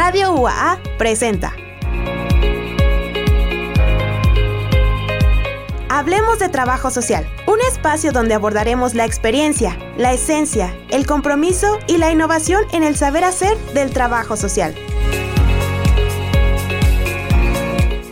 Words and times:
Radio 0.00 0.32
UAA 0.32 0.78
presenta. 0.96 1.56
Hablemos 5.88 6.38
de 6.38 6.48
trabajo 6.48 6.92
social, 6.92 7.26
un 7.48 7.58
espacio 7.68 8.12
donde 8.12 8.34
abordaremos 8.34 8.94
la 8.94 9.04
experiencia, 9.04 9.76
la 9.96 10.12
esencia, 10.12 10.72
el 10.90 11.04
compromiso 11.04 11.80
y 11.88 11.98
la 11.98 12.12
innovación 12.12 12.62
en 12.72 12.84
el 12.84 12.94
saber 12.94 13.24
hacer 13.24 13.58
del 13.74 13.90
trabajo 13.90 14.36
social. 14.36 14.76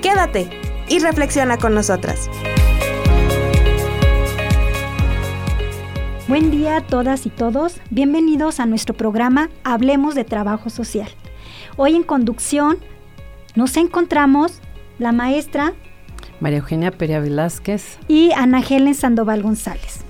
Quédate 0.03 0.51
y 0.89 0.99
reflexiona 0.99 1.57
con 1.57 1.73
nosotras. 1.73 2.29
Buen 6.27 6.51
día 6.51 6.79
a 6.79 6.81
todas 6.81 7.27
y 7.27 7.31
todos. 7.31 7.81
Bienvenidos 7.91 8.59
a 8.59 8.67
nuestro 8.67 8.93
programa 8.93 9.51
Hablemos 9.63 10.17
de 10.17 10.25
Trabajo 10.25 10.69
Social. 10.69 11.09
Hoy 11.79 11.95
en 11.95 12.05
conducción 12.05 12.79
nos 13.55 13.77
encontramos 13.77 14.61
la 14.99 15.13
maestra 15.13 15.75
María 16.41 16.61
Eugenia 16.61 16.91
Perea 16.91 17.21
Velázquez 17.21 17.99
y 18.09 18.33
Ana 18.33 18.63
Helen 18.63 18.95
Sandoval 18.95 19.43
González. 19.43 20.01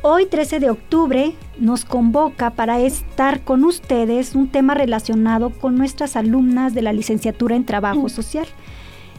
Hoy 0.00 0.24
13 0.24 0.58
de 0.58 0.70
octubre 0.70 1.34
nos 1.58 1.84
convoca 1.84 2.52
para 2.52 2.80
estar 2.80 3.42
con 3.42 3.64
ustedes 3.64 4.34
un 4.34 4.48
tema 4.48 4.72
relacionado 4.72 5.50
con 5.50 5.76
nuestras 5.76 6.16
alumnas 6.16 6.72
de 6.72 6.80
la 6.80 6.94
licenciatura 6.94 7.56
en 7.56 7.66
Trabajo 7.66 8.08
Social 8.08 8.46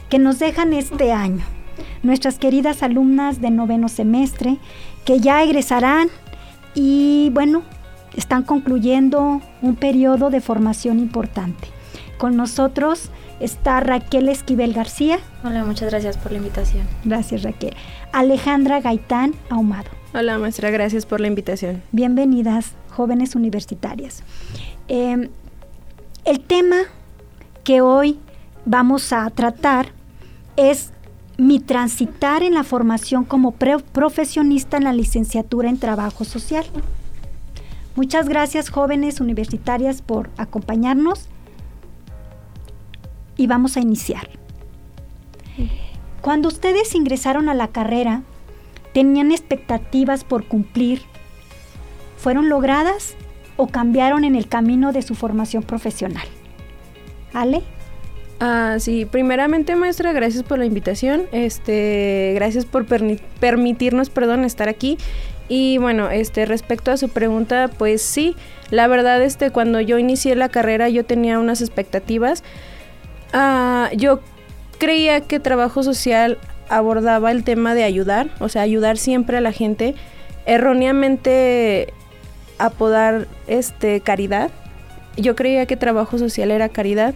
que 0.08 0.18
nos 0.18 0.40
dejan 0.40 0.72
este 0.72 1.12
año. 1.12 1.44
Nuestras 2.02 2.40
queridas 2.40 2.82
alumnas 2.82 3.40
de 3.40 3.50
noveno 3.50 3.88
semestre 3.88 4.58
que 5.04 5.20
ya 5.20 5.44
egresarán 5.44 6.08
y 6.74 7.30
bueno, 7.32 7.62
están 8.14 8.42
concluyendo 8.42 9.40
un 9.62 9.76
periodo 9.76 10.30
de 10.30 10.40
formación 10.40 10.98
importante. 10.98 11.68
Con 12.18 12.36
nosotros 12.36 13.10
está 13.40 13.80
Raquel 13.80 14.28
Esquivel 14.28 14.72
García. 14.72 15.18
Hola, 15.44 15.64
muchas 15.64 15.90
gracias 15.90 16.16
por 16.16 16.32
la 16.32 16.38
invitación. 16.38 16.86
Gracias 17.04 17.42
Raquel. 17.42 17.74
Alejandra 18.12 18.80
Gaitán 18.80 19.34
Ahumado. 19.50 19.90
Hola 20.14 20.38
maestra, 20.38 20.70
gracias 20.70 21.06
por 21.06 21.20
la 21.20 21.28
invitación. 21.28 21.82
Bienvenidas, 21.90 22.72
jóvenes 22.90 23.34
universitarias. 23.34 24.22
Eh, 24.88 25.30
el 26.24 26.40
tema 26.40 26.76
que 27.64 27.80
hoy 27.80 28.18
vamos 28.64 29.12
a 29.12 29.28
tratar 29.30 29.88
es 30.56 30.92
mi 31.38 31.60
transitar 31.60 32.42
en 32.42 32.54
la 32.54 32.62
formación 32.62 33.24
como 33.24 33.52
profesionista 33.52 34.76
en 34.76 34.84
la 34.84 34.92
licenciatura 34.92 35.68
en 35.68 35.78
trabajo 35.78 36.24
social. 36.24 36.64
Muchas 37.94 38.28
gracias 38.28 38.70
jóvenes 38.70 39.20
universitarias 39.20 40.00
por 40.00 40.30
acompañarnos 40.38 41.28
y 43.36 43.46
vamos 43.46 43.76
a 43.76 43.80
iniciar. 43.80 44.28
Cuando 46.22 46.48
ustedes 46.48 46.94
ingresaron 46.94 47.48
a 47.48 47.54
la 47.54 47.68
carrera, 47.68 48.22
¿tenían 48.94 49.32
expectativas 49.32 50.24
por 50.24 50.46
cumplir? 50.46 51.02
¿Fueron 52.16 52.48
logradas 52.48 53.14
o 53.56 53.66
cambiaron 53.66 54.24
en 54.24 54.36
el 54.36 54.48
camino 54.48 54.92
de 54.92 55.02
su 55.02 55.14
formación 55.14 55.62
profesional? 55.62 56.26
¿Ale? 57.34 57.62
Ah, 58.40 58.76
sí, 58.78 59.04
primeramente 59.04 59.76
maestra, 59.76 60.12
gracias 60.12 60.42
por 60.42 60.58
la 60.58 60.64
invitación, 60.64 61.22
este, 61.30 62.32
gracias 62.34 62.64
por 62.64 62.86
permitirnos, 62.86 64.10
perdón, 64.10 64.44
estar 64.44 64.68
aquí. 64.68 64.98
Y 65.54 65.76
bueno, 65.76 66.08
este, 66.08 66.46
respecto 66.46 66.90
a 66.92 66.96
su 66.96 67.10
pregunta, 67.10 67.68
pues 67.76 68.00
sí, 68.00 68.34
la 68.70 68.86
verdad, 68.86 69.22
este, 69.22 69.50
cuando 69.50 69.82
yo 69.82 69.98
inicié 69.98 70.34
la 70.34 70.48
carrera 70.48 70.88
yo 70.88 71.04
tenía 71.04 71.38
unas 71.38 71.60
expectativas. 71.60 72.42
Ah, 73.34 73.90
yo 73.94 74.20
creía 74.78 75.20
que 75.20 75.40
trabajo 75.40 75.82
social 75.82 76.38
abordaba 76.70 77.30
el 77.30 77.44
tema 77.44 77.74
de 77.74 77.84
ayudar, 77.84 78.30
o 78.40 78.48
sea, 78.48 78.62
ayudar 78.62 78.96
siempre 78.96 79.36
a 79.36 79.42
la 79.42 79.52
gente. 79.52 79.94
Erróneamente 80.46 81.92
apodar 82.56 83.26
este 83.46 84.00
caridad. 84.00 84.50
Yo 85.18 85.36
creía 85.36 85.66
que 85.66 85.76
trabajo 85.76 86.16
social 86.16 86.50
era 86.50 86.70
caridad 86.70 87.14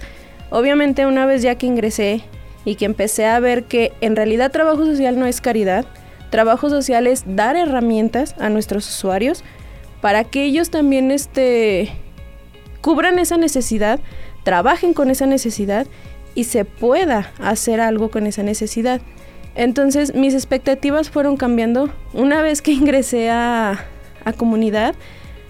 Obviamente 0.51 1.07
una 1.07 1.27
vez 1.27 1.43
ya 1.43 1.57
que 1.57 1.67
ingresé 1.67 2.23
y 2.65 2.77
que 2.77 2.85
empecé 2.85 3.27
a 3.27 3.41
ver 3.41 3.65
que 3.65 3.93
en 4.01 4.17
realidad 4.17 4.53
trabajo 4.53 4.85
social 4.85 5.19
no 5.19 5.27
es 5.27 5.41
caridad, 5.41 5.87
trabajo 6.37 6.69
social 6.69 7.07
es 7.07 7.25
dar 7.27 7.57
herramientas 7.57 8.35
a 8.39 8.51
nuestros 8.51 8.87
usuarios 8.87 9.43
para 10.03 10.23
que 10.23 10.45
ellos 10.45 10.69
también 10.69 11.11
este, 11.11 11.89
cubran 12.83 13.19
esa 13.19 13.39
necesidad, 13.39 14.01
trabajen 14.43 14.93
con 14.93 15.11
esa 15.11 15.25
necesidad 15.25 15.87
y 16.35 16.45
se 16.45 16.67
pueda 16.67 17.33
hacer 17.41 17.81
algo 17.81 18.11
con 18.11 18.27
esa 18.27 18.43
necesidad. 18.43 19.01
Entonces 19.55 20.15
mis 20.15 20.35
expectativas 20.35 21.09
fueron 21.09 21.39
cambiando 21.39 21.89
una 22.13 22.43
vez 22.43 22.61
que 22.61 22.73
ingresé 22.83 23.31
a, 23.31 23.87
a 24.27 24.33
comunidad 24.35 24.95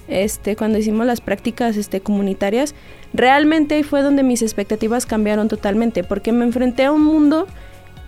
este, 0.07 0.55
cuando 0.55 0.79
hicimos 0.79 1.05
las 1.05 1.21
prácticas 1.21 1.77
este, 1.77 2.01
comunitarias, 2.01 2.77
realmente 3.13 3.83
fue 3.83 4.03
donde 4.03 4.23
mis 4.23 4.41
expectativas 4.41 5.05
cambiaron 5.05 5.49
totalmente, 5.49 6.05
porque 6.05 6.31
me 6.31 6.45
enfrenté 6.45 6.85
a 6.85 6.93
un 6.93 7.03
mundo 7.03 7.49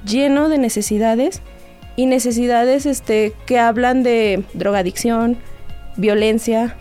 lleno 0.05 0.49
de 0.49 0.59
necesidades 0.59 1.43
y 1.99 2.07
necesidades 2.07 2.87
este, 2.87 3.33
que 3.45 3.59
hablan 3.59 4.05
de 4.05 4.45
drogadicción, 4.55 5.37
violencia, 5.97 6.77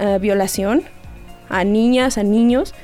eh, 0.00 0.18
violación 0.20 0.82
a 1.48 1.62
niñas, 1.62 2.18
a 2.18 2.24
niños. 2.24 2.74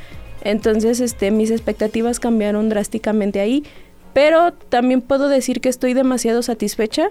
Entonces, 0.42 1.00
este, 1.00 1.32
mis 1.32 1.50
expectativas 1.50 2.20
cambiaron 2.20 2.68
drásticamente 2.68 3.40
ahí, 3.40 3.64
pero 4.12 4.52
también 4.52 5.00
puedo 5.00 5.28
decir 5.28 5.60
que 5.60 5.68
estoy 5.68 5.94
demasiado 5.94 6.42
satisfecha 6.42 7.08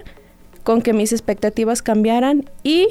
con 0.64 0.80
que 0.80 0.94
mis 0.94 1.12
expectativas 1.12 1.82
cambiaran 1.82 2.48
y 2.62 2.88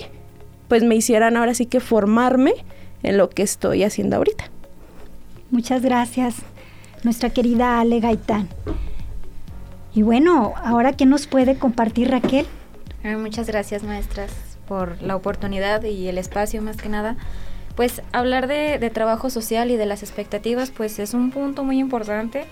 pues 0.68 0.84
me 0.84 0.96
hicieran 0.96 1.38
ahora 1.38 1.56
sí 1.56 1.66
que 1.66 1.80
formarme 1.80 2.54
en 3.02 3.18
lo 3.18 3.32
que 3.32 3.42
estoy 3.42 3.84
haciendo 3.84 4.18
ahorita. 4.18 4.52
Muchas 5.50 5.82
gracias, 5.82 6.36
nuestra 7.04 7.32
querida 7.32 7.80
Ale 7.80 8.00
Gaitán. 8.00 8.48
Y 9.98 10.04
bueno, 10.04 10.54
ahora 10.64 10.94
qué 10.94 11.08
nos 11.08 11.26
puede 11.26 11.58
compartir 11.58 12.12
Raquel. 12.12 12.46
muchas 13.18 13.48
gracias, 13.48 13.82
maestras, 13.82 14.32
por 14.68 15.02
la 15.02 15.16
oportunidad 15.16 15.82
y 15.86 16.08
el 16.08 16.20
espacio 16.20 16.62
más 16.62 16.78
que 16.78 16.88
nada. 16.88 17.18
Pues 17.76 18.04
hablar 18.12 18.46
de, 18.46 18.78
de 18.78 18.92
trabajo 18.92 19.32
social 19.32 19.72
y 19.72 19.76
de 19.76 19.88
las 19.88 20.04
expectativas, 20.04 20.70
pues 20.70 21.00
es 21.00 21.16
un 21.16 21.32
punto 21.32 21.64
muy 21.64 21.80
importante 21.80 22.46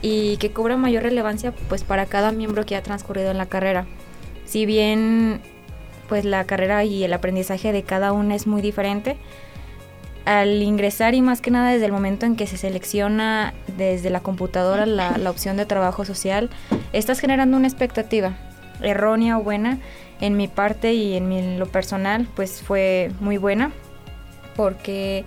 y 0.00 0.38
que 0.38 0.50
cobra 0.50 0.76
mayor 0.76 1.04
relevancia 1.04 1.54
pues 1.68 1.84
para 1.84 2.06
cada 2.06 2.32
miembro 2.32 2.66
que 2.66 2.74
ha 2.74 2.82
transcurrido 2.82 3.30
en 3.30 3.38
la 3.38 3.46
carrera. 3.46 3.86
Si 4.44 4.66
bien 4.66 5.40
pues 6.08 6.24
la 6.24 6.42
carrera 6.46 6.82
y 6.82 7.04
el 7.04 7.12
aprendizaje 7.12 7.70
de 7.70 7.84
cada 7.84 8.10
uno 8.10 8.34
es 8.34 8.48
muy 8.48 8.60
diferente. 8.60 9.18
Al 10.24 10.60
ingresar 10.60 11.14
y 11.14 11.22
más 11.22 11.40
que 11.40 11.52
nada 11.52 11.70
desde 11.70 11.86
el 11.86 11.92
momento 11.92 12.26
en 12.26 12.34
que 12.34 12.48
se 12.48 12.56
selecciona 12.56 13.54
desde 13.76 14.10
la 14.10 14.20
computadora 14.20 14.86
la, 14.86 15.30
opción 15.30 15.56
de 15.56 15.66
trabajo 15.66 16.04
social, 16.04 16.50
estás 16.92 17.20
generando 17.20 17.56
una 17.56 17.68
expectativa, 17.68 18.34
errónea 18.80 19.38
o 19.38 19.42
buena. 19.42 19.78
En 20.20 20.36
mi 20.36 20.46
parte 20.46 20.94
y 20.94 21.14
en 21.14 21.58
lo 21.58 21.66
personal, 21.66 22.28
pues 22.36 22.62
fue 22.62 23.10
muy 23.18 23.38
buena, 23.38 23.72
porque 24.54 25.24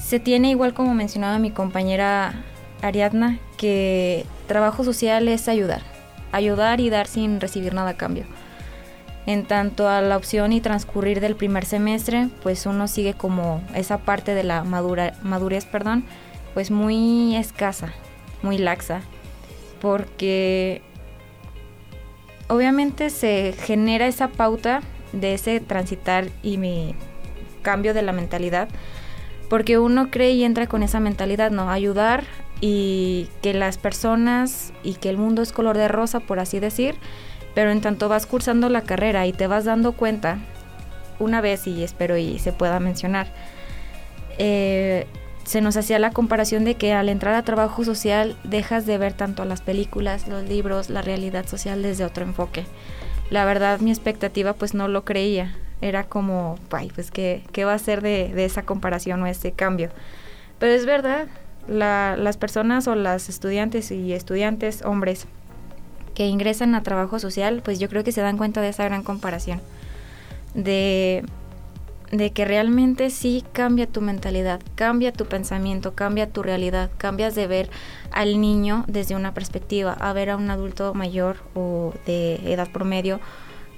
se 0.00 0.18
tiene 0.18 0.50
igual 0.50 0.74
como 0.74 0.94
mencionaba 0.94 1.38
mi 1.38 1.52
compañera 1.52 2.34
Ariadna, 2.82 3.38
que 3.56 4.26
trabajo 4.48 4.82
social 4.82 5.28
es 5.28 5.48
ayudar, 5.48 5.82
ayudar 6.32 6.80
y 6.80 6.90
dar 6.90 7.06
sin 7.06 7.40
recibir 7.40 7.74
nada 7.74 7.90
a 7.90 7.96
cambio. 7.96 8.24
En 9.24 9.44
tanto 9.44 9.88
a 9.88 10.00
la 10.00 10.16
opción 10.16 10.52
y 10.52 10.60
transcurrir 10.60 11.20
del 11.20 11.36
primer 11.36 11.64
semestre, 11.64 12.28
pues 12.42 12.66
uno 12.66 12.88
sigue 12.88 13.14
como 13.14 13.62
esa 13.74 13.98
parte 13.98 14.34
de 14.34 14.42
la 14.42 14.64
madura, 14.64 15.14
madurez, 15.22 15.64
perdón, 15.64 16.04
pues 16.54 16.70
muy 16.70 17.36
escasa, 17.36 17.92
muy 18.42 18.58
laxa, 18.58 19.02
porque 19.80 20.82
obviamente 22.48 23.10
se 23.10 23.54
genera 23.58 24.06
esa 24.06 24.28
pauta 24.28 24.80
de 25.12 25.34
ese 25.34 25.60
transitar 25.60 26.28
y 26.42 26.58
mi 26.58 26.94
cambio 27.62 27.94
de 27.94 28.02
la 28.02 28.12
mentalidad, 28.12 28.68
porque 29.48 29.78
uno 29.78 30.10
cree 30.10 30.32
y 30.32 30.44
entra 30.44 30.66
con 30.66 30.82
esa 30.82 31.00
mentalidad, 31.00 31.50
¿no? 31.50 31.70
Ayudar 31.70 32.24
y 32.60 33.28
que 33.42 33.54
las 33.54 33.76
personas 33.78 34.72
y 34.82 34.94
que 34.94 35.10
el 35.10 35.18
mundo 35.18 35.42
es 35.42 35.52
color 35.52 35.76
de 35.76 35.88
rosa, 35.88 36.20
por 36.20 36.38
así 36.38 36.60
decir, 36.60 36.94
pero 37.54 37.70
en 37.70 37.80
tanto 37.80 38.08
vas 38.08 38.26
cursando 38.26 38.68
la 38.68 38.82
carrera 38.82 39.26
y 39.26 39.32
te 39.32 39.46
vas 39.46 39.64
dando 39.64 39.92
cuenta, 39.92 40.38
una 41.18 41.40
vez 41.40 41.66
y 41.66 41.82
espero 41.82 42.16
y 42.16 42.38
se 42.38 42.52
pueda 42.52 42.80
mencionar, 42.80 43.28
eh, 44.38 45.06
se 45.44 45.60
nos 45.60 45.76
hacía 45.76 45.98
la 45.98 46.10
comparación 46.10 46.64
de 46.64 46.76
que 46.76 46.92
al 46.92 47.08
entrar 47.08 47.34
a 47.34 47.42
trabajo 47.42 47.84
social 47.84 48.36
dejas 48.44 48.86
de 48.86 48.98
ver 48.98 49.12
tanto 49.12 49.44
las 49.44 49.60
películas, 49.60 50.28
los 50.28 50.44
libros, 50.44 50.90
la 50.90 51.02
realidad 51.02 51.46
social 51.46 51.82
desde 51.82 52.04
otro 52.04 52.24
enfoque. 52.24 52.64
La 53.30 53.44
verdad 53.44 53.80
mi 53.80 53.90
expectativa 53.90 54.52
pues 54.52 54.74
no 54.74 54.88
lo 54.88 55.04
creía, 55.04 55.54
era 55.80 56.04
como, 56.04 56.58
ay, 56.70 56.90
pues 56.94 57.10
¿qué, 57.10 57.42
qué 57.52 57.64
va 57.64 57.74
a 57.74 57.78
ser 57.78 58.02
de, 58.02 58.32
de 58.34 58.44
esa 58.44 58.62
comparación 58.62 59.22
o 59.22 59.26
ese 59.26 59.52
cambio? 59.52 59.90
Pero 60.58 60.72
es 60.72 60.86
verdad, 60.86 61.26
las 61.68 62.36
personas 62.36 62.88
o 62.88 62.94
las 62.94 63.28
estudiantes 63.28 63.90
y 63.90 64.12
estudiantes, 64.12 64.82
hombres, 64.82 65.26
que 66.14 66.26
ingresan 66.26 66.74
a 66.74 66.82
trabajo 66.82 67.18
social, 67.18 67.62
pues 67.64 67.78
yo 67.78 67.88
creo 67.88 68.04
que 68.04 68.12
se 68.12 68.20
dan 68.20 68.36
cuenta 68.36 68.60
de 68.60 68.68
esa 68.68 68.84
gran 68.84 69.02
comparación. 69.02 69.60
De, 70.54 71.24
de 72.12 72.30
que 72.30 72.44
realmente 72.44 73.08
sí 73.08 73.42
cambia 73.52 73.86
tu 73.86 74.02
mentalidad, 74.02 74.60
cambia 74.74 75.12
tu 75.12 75.24
pensamiento, 75.24 75.94
cambia 75.94 76.30
tu 76.30 76.42
realidad, 76.42 76.90
cambias 76.98 77.34
de 77.34 77.46
ver 77.46 77.70
al 78.10 78.38
niño 78.38 78.84
desde 78.86 79.16
una 79.16 79.32
perspectiva, 79.32 79.94
a 79.94 80.12
ver 80.12 80.28
a 80.28 80.36
un 80.36 80.50
adulto 80.50 80.92
mayor 80.92 81.38
o 81.54 81.94
de 82.04 82.34
edad 82.52 82.70
promedio, 82.70 83.18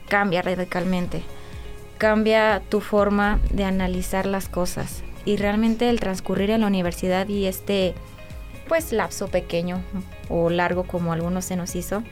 cambia 0.09 0.43
radicalmente. 0.43 1.23
Cambia 1.97 2.61
tu 2.69 2.81
forma 2.81 3.39
de 3.53 3.65
analizar 3.65 4.27
las 4.27 4.49
cosas. 4.49 5.05
Y 5.25 5.37
realmente 5.37 5.89
el 5.89 6.01
transcurrir 6.01 6.51
en 6.51 6.63
la 6.63 6.67
universidad 6.67 7.29
y 7.29 7.47
este 7.47 7.95
pues 8.67 8.93
lapso 8.93 9.29
pequeño 9.29 9.81
o 10.29 10.51
largo 10.51 10.85
como 10.85 11.13
algunos 11.13 11.45
se 11.45 11.55
nos 11.55 11.77
hizo, 11.77 12.03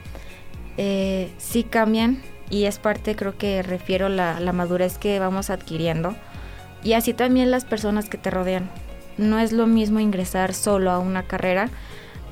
eh, 0.76 1.32
sí 1.38 1.64
cambian 1.64 2.22
y 2.52 2.66
es 2.66 2.78
parte 2.78 3.16
creo 3.16 3.38
que 3.38 3.62
refiero 3.62 4.10
la, 4.10 4.38
la 4.38 4.52
madurez 4.52 4.98
que 4.98 5.18
vamos 5.18 5.48
adquiriendo 5.48 6.14
y 6.84 6.92
así 6.92 7.14
también 7.14 7.50
las 7.50 7.64
personas 7.64 8.10
que 8.10 8.18
te 8.18 8.30
rodean. 8.30 8.70
No 9.16 9.38
es 9.38 9.52
lo 9.52 9.66
mismo 9.66 10.00
ingresar 10.00 10.52
solo 10.52 10.90
a 10.90 10.98
una 10.98 11.22
carrera 11.22 11.70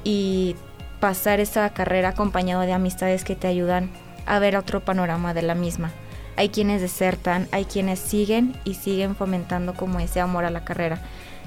y 0.04 0.56
pasar 1.00 1.40
esa 1.40 1.70
carrera 1.70 2.10
acompañado 2.10 2.60
de 2.62 2.72
amistades 2.72 3.24
que 3.24 3.34
te 3.34 3.48
ayudan 3.48 3.90
a 4.26 4.38
ver 4.38 4.56
otro 4.56 4.80
panorama 4.80 5.32
de 5.32 5.42
la 5.42 5.54
misma. 5.54 5.90
Hay 6.36 6.50
quienes 6.50 6.82
desertan, 6.82 7.48
hay 7.50 7.64
quienes 7.64 7.98
siguen 7.98 8.54
y 8.64 8.74
siguen 8.74 9.16
fomentando 9.16 9.72
como 9.72 10.00
ese 10.00 10.20
amor 10.20 10.44
a 10.44 10.50
la 10.50 10.64
carrera. 10.64 11.00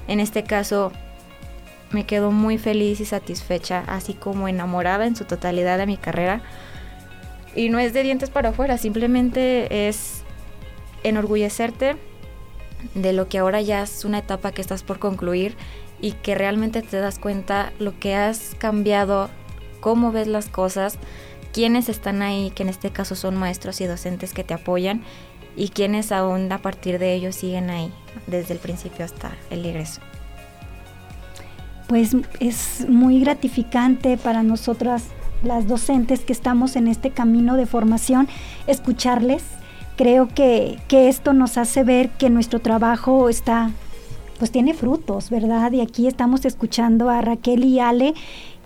En 0.07 0.19
este 0.19 0.43
caso, 0.43 0.91
me 1.91 2.05
quedo 2.07 2.31
muy 2.31 2.57
feliz 2.57 2.99
y 2.99 3.05
satisfecha, 3.05 3.83
así 3.87 4.13
como 4.15 4.47
enamorada 4.47 5.05
en 5.05 5.15
su 5.15 5.25
totalidad 5.25 5.77
de 5.77 5.85
mi 5.85 5.97
carrera. 5.97 6.41
Y 7.55 7.69
no 7.69 7.79
es 7.79 7.94
de 7.94 8.03
dientes 8.03 8.29
para 8.29 8.50
afuera, 8.50 8.77
simplemente 8.77 9.88
es 9.88 10.23
enorgullecerte 11.03 11.95
de 12.95 13.13
lo 13.13 13.27
que 13.29 13.38
ahora 13.38 13.61
ya 13.61 13.83
es 13.83 14.05
una 14.05 14.19
etapa 14.19 14.51
que 14.51 14.61
estás 14.61 14.83
por 14.83 15.00
concluir 15.00 15.55
y 16.01 16.13
que 16.13 16.35
realmente 16.35 16.81
te 16.81 16.97
das 16.97 17.19
cuenta 17.19 17.71
lo 17.79 17.97
que 17.97 18.15
has 18.15 18.55
cambiado, 18.57 19.29
cómo 19.79 20.11
ves 20.11 20.27
las 20.27 20.50
cosas, 20.50 20.97
quiénes 21.53 21.88
están 21.88 22.21
ahí, 22.21 22.51
que 22.51 22.63
en 22.63 22.69
este 22.69 22.91
caso 22.91 23.15
son 23.15 23.38
maestros 23.38 23.79
y 23.79 23.85
docentes 23.85 24.33
que 24.33 24.44
te 24.44 24.53
apoyan 24.53 25.03
y 25.55 25.69
quienes 25.69 26.11
aún 26.11 26.51
a 26.51 26.57
partir 26.57 27.00
de 27.00 27.13
ellos 27.13 27.35
siguen 27.35 27.69
ahí 27.69 27.94
desde 28.27 28.53
el 28.53 28.59
principio 28.59 29.05
hasta 29.05 29.31
el 29.50 29.65
egreso. 29.65 30.01
Pues 31.88 32.15
es 32.39 32.85
muy 32.89 33.19
gratificante 33.19 34.17
para 34.17 34.41
nosotras 34.41 35.05
las 35.43 35.67
docentes 35.67 36.21
que 36.21 36.33
estamos 36.33 36.75
en 36.75 36.87
este 36.87 37.11
camino 37.11 37.55
de 37.55 37.65
formación, 37.65 38.27
escucharles. 38.67 39.43
Creo 39.95 40.27
que, 40.27 40.79
esto 40.89 41.33
nos 41.33 41.57
hace 41.57 41.83
ver 41.83 42.09
que 42.09 42.29
nuestro 42.29 42.59
trabajo 42.59 43.29
está, 43.29 43.71
pues 44.39 44.51
tiene 44.51 44.73
frutos, 44.73 45.29
¿verdad? 45.29 45.71
Y 45.71 45.81
aquí 45.81 46.07
estamos 46.07 46.45
escuchando 46.45 47.09
a 47.09 47.21
Raquel 47.21 47.63
y 47.63 47.79
Ale, 47.79 48.13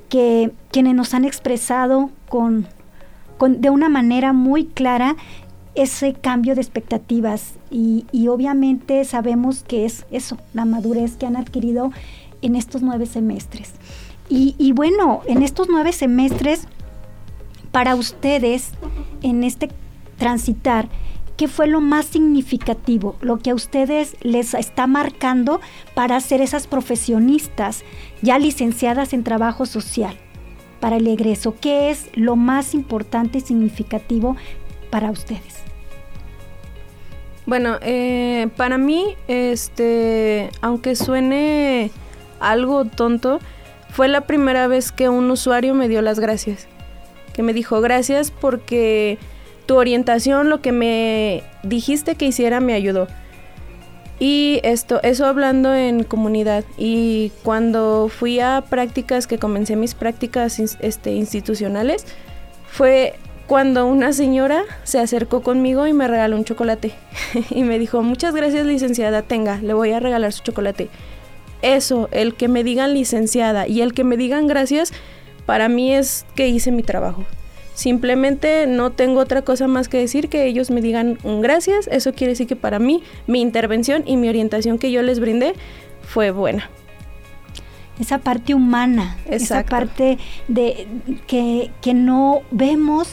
que 0.09 0.51
quienes 0.71 0.95
nos 0.95 1.13
han 1.13 1.25
expresado 1.25 2.11
con, 2.29 2.67
con 3.37 3.59
de 3.59 3.69
una 3.69 3.89
manera 3.89 4.31
muy 4.31 4.65
clara 4.65 5.17
ese 5.75 6.13
cambio 6.13 6.55
de 6.55 6.61
expectativas 6.61 7.53
y, 7.69 8.05
y 8.11 8.29
obviamente 8.29 9.03
sabemos 9.03 9.63
que 9.63 9.85
es 9.85 10.05
eso, 10.11 10.37
la 10.53 10.65
madurez 10.65 11.17
que 11.17 11.25
han 11.25 11.35
adquirido 11.35 11.91
en 12.41 12.55
estos 12.55 12.81
nueve 12.81 13.05
semestres. 13.05 13.73
Y, 14.29 14.71
bueno, 14.73 15.21
en 15.25 15.41
estos 15.41 15.67
nueve 15.69 15.93
semestres, 15.93 16.67
para 17.71 17.95
ustedes, 17.95 18.71
en 19.21 19.43
este 19.43 19.69
transitar, 20.17 20.89
¿qué 21.37 21.47
fue 21.47 21.67
lo 21.67 21.79
más 21.79 22.05
significativo? 22.07 23.15
Lo 23.21 23.37
que 23.39 23.51
a 23.51 23.55
ustedes 23.55 24.17
les 24.21 24.53
está 24.53 24.85
marcando 24.87 25.61
para 25.93 26.19
ser 26.19 26.41
esas 26.41 26.67
profesionistas 26.67 27.83
ya 28.21 28.37
licenciadas 28.37 29.13
en 29.13 29.23
trabajo 29.23 29.65
social 29.65 30.17
para 30.79 30.97
el 30.97 31.07
egreso. 31.07 31.55
¿Qué 31.59 31.89
es 31.89 32.09
lo 32.15 32.35
más 32.35 32.73
importante 32.73 33.37
y 33.37 33.41
significativo 33.41 34.35
para 34.89 35.11
ustedes? 35.11 35.57
Bueno, 37.45 37.77
eh, 37.81 38.49
para 38.57 38.77
mí, 38.77 39.15
este, 39.29 40.49
aunque 40.61 40.95
suene 40.97 41.91
algo 42.41 42.83
tonto, 42.85 43.39
fue 43.97 44.07
la 44.07 44.21
primera 44.21 44.67
vez 44.67 44.91
que 44.91 45.09
un 45.09 45.31
usuario 45.31 45.73
me 45.73 45.87
dio 45.87 46.03
las 46.03 46.19
gracias. 46.19 46.67
Que 47.33 47.41
me 47.41 47.51
dijo 47.51 47.81
gracias 47.81 48.29
porque 48.29 49.17
tu 49.65 49.75
orientación, 49.75 50.51
lo 50.51 50.61
que 50.61 50.71
me 50.71 51.41
dijiste 51.63 52.13
que 52.13 52.25
hiciera, 52.25 52.59
me 52.59 52.73
ayudó. 52.75 53.07
Y 54.19 54.59
esto, 54.61 55.01
eso 55.01 55.25
hablando 55.25 55.73
en 55.73 56.03
comunidad. 56.03 56.63
Y 56.77 57.31
cuando 57.41 58.07
fui 58.07 58.39
a 58.39 58.63
prácticas, 58.69 59.25
que 59.25 59.39
comencé 59.39 59.75
mis 59.75 59.95
prácticas 59.95 60.59
este, 60.59 61.13
institucionales, 61.13 62.05
fue 62.67 63.15
cuando 63.47 63.87
una 63.87 64.13
señora 64.13 64.61
se 64.83 64.99
acercó 64.99 65.41
conmigo 65.41 65.87
y 65.87 65.93
me 65.93 66.07
regaló 66.07 66.35
un 66.35 66.45
chocolate. 66.45 66.93
y 67.49 67.63
me 67.63 67.79
dijo, 67.79 68.03
muchas 68.03 68.35
gracias 68.35 68.67
licenciada, 68.67 69.23
tenga, 69.23 69.57
le 69.57 69.73
voy 69.73 69.91
a 69.91 69.99
regalar 69.99 70.31
su 70.33 70.43
chocolate 70.43 70.87
eso, 71.61 72.09
el 72.11 72.35
que 72.35 72.47
me 72.47 72.63
digan 72.63 72.93
licenciada 72.93 73.67
y 73.67 73.81
el 73.81 73.93
que 73.93 74.03
me 74.03 74.17
digan 74.17 74.47
gracias, 74.47 74.93
para 75.45 75.69
mí 75.69 75.93
es 75.93 76.25
que 76.35 76.47
hice 76.47 76.71
mi 76.71 76.83
trabajo. 76.83 77.25
Simplemente 77.73 78.65
no 78.65 78.91
tengo 78.91 79.19
otra 79.19 79.43
cosa 79.43 79.67
más 79.67 79.87
que 79.87 79.99
decir 79.99 80.29
que 80.29 80.47
ellos 80.47 80.71
me 80.71 80.81
digan 80.81 81.19
un 81.23 81.41
gracias. 81.41 81.87
Eso 81.91 82.11
quiere 82.11 82.33
decir 82.33 82.47
que 82.47 82.55
para 82.55 82.79
mí 82.79 83.03
mi 83.27 83.39
intervención 83.39 84.03
y 84.07 84.17
mi 84.17 84.29
orientación 84.29 84.79
que 84.79 84.91
yo 84.91 85.03
les 85.03 85.19
brindé 85.19 85.53
fue 86.01 86.31
buena. 86.31 86.71
Esa 87.99 88.17
parte 88.17 88.55
humana, 88.55 89.17
esa 89.27 89.63
parte 89.63 90.17
de 90.47 90.87
que, 91.27 91.69
que, 91.81 91.93
no 91.93 92.41
vemos 92.49 93.09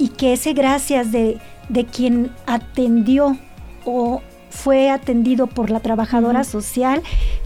y 0.00 0.08
que 0.08 0.32
ese 0.32 0.52
gracias 0.52 1.12
de, 1.12 1.38
de 1.68 1.84
quien 1.84 2.32
atendió 2.46 3.36
o 3.84 4.20
fue 4.58 4.90
atendido 4.90 5.46
por 5.46 5.70
la 5.70 5.78
trabajadora 5.78 6.42
social, 6.42 7.00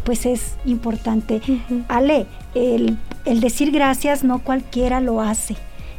pues 0.05 0.25
es 0.25 0.55
importante. 0.65 1.43
Ale, 1.89 2.27
el, 2.55 2.99
decir 3.27 3.71
gracias 3.71 4.25
no 4.25 4.43
cualquiera 4.43 5.01
lo 5.01 5.21
hace, 5.21 5.57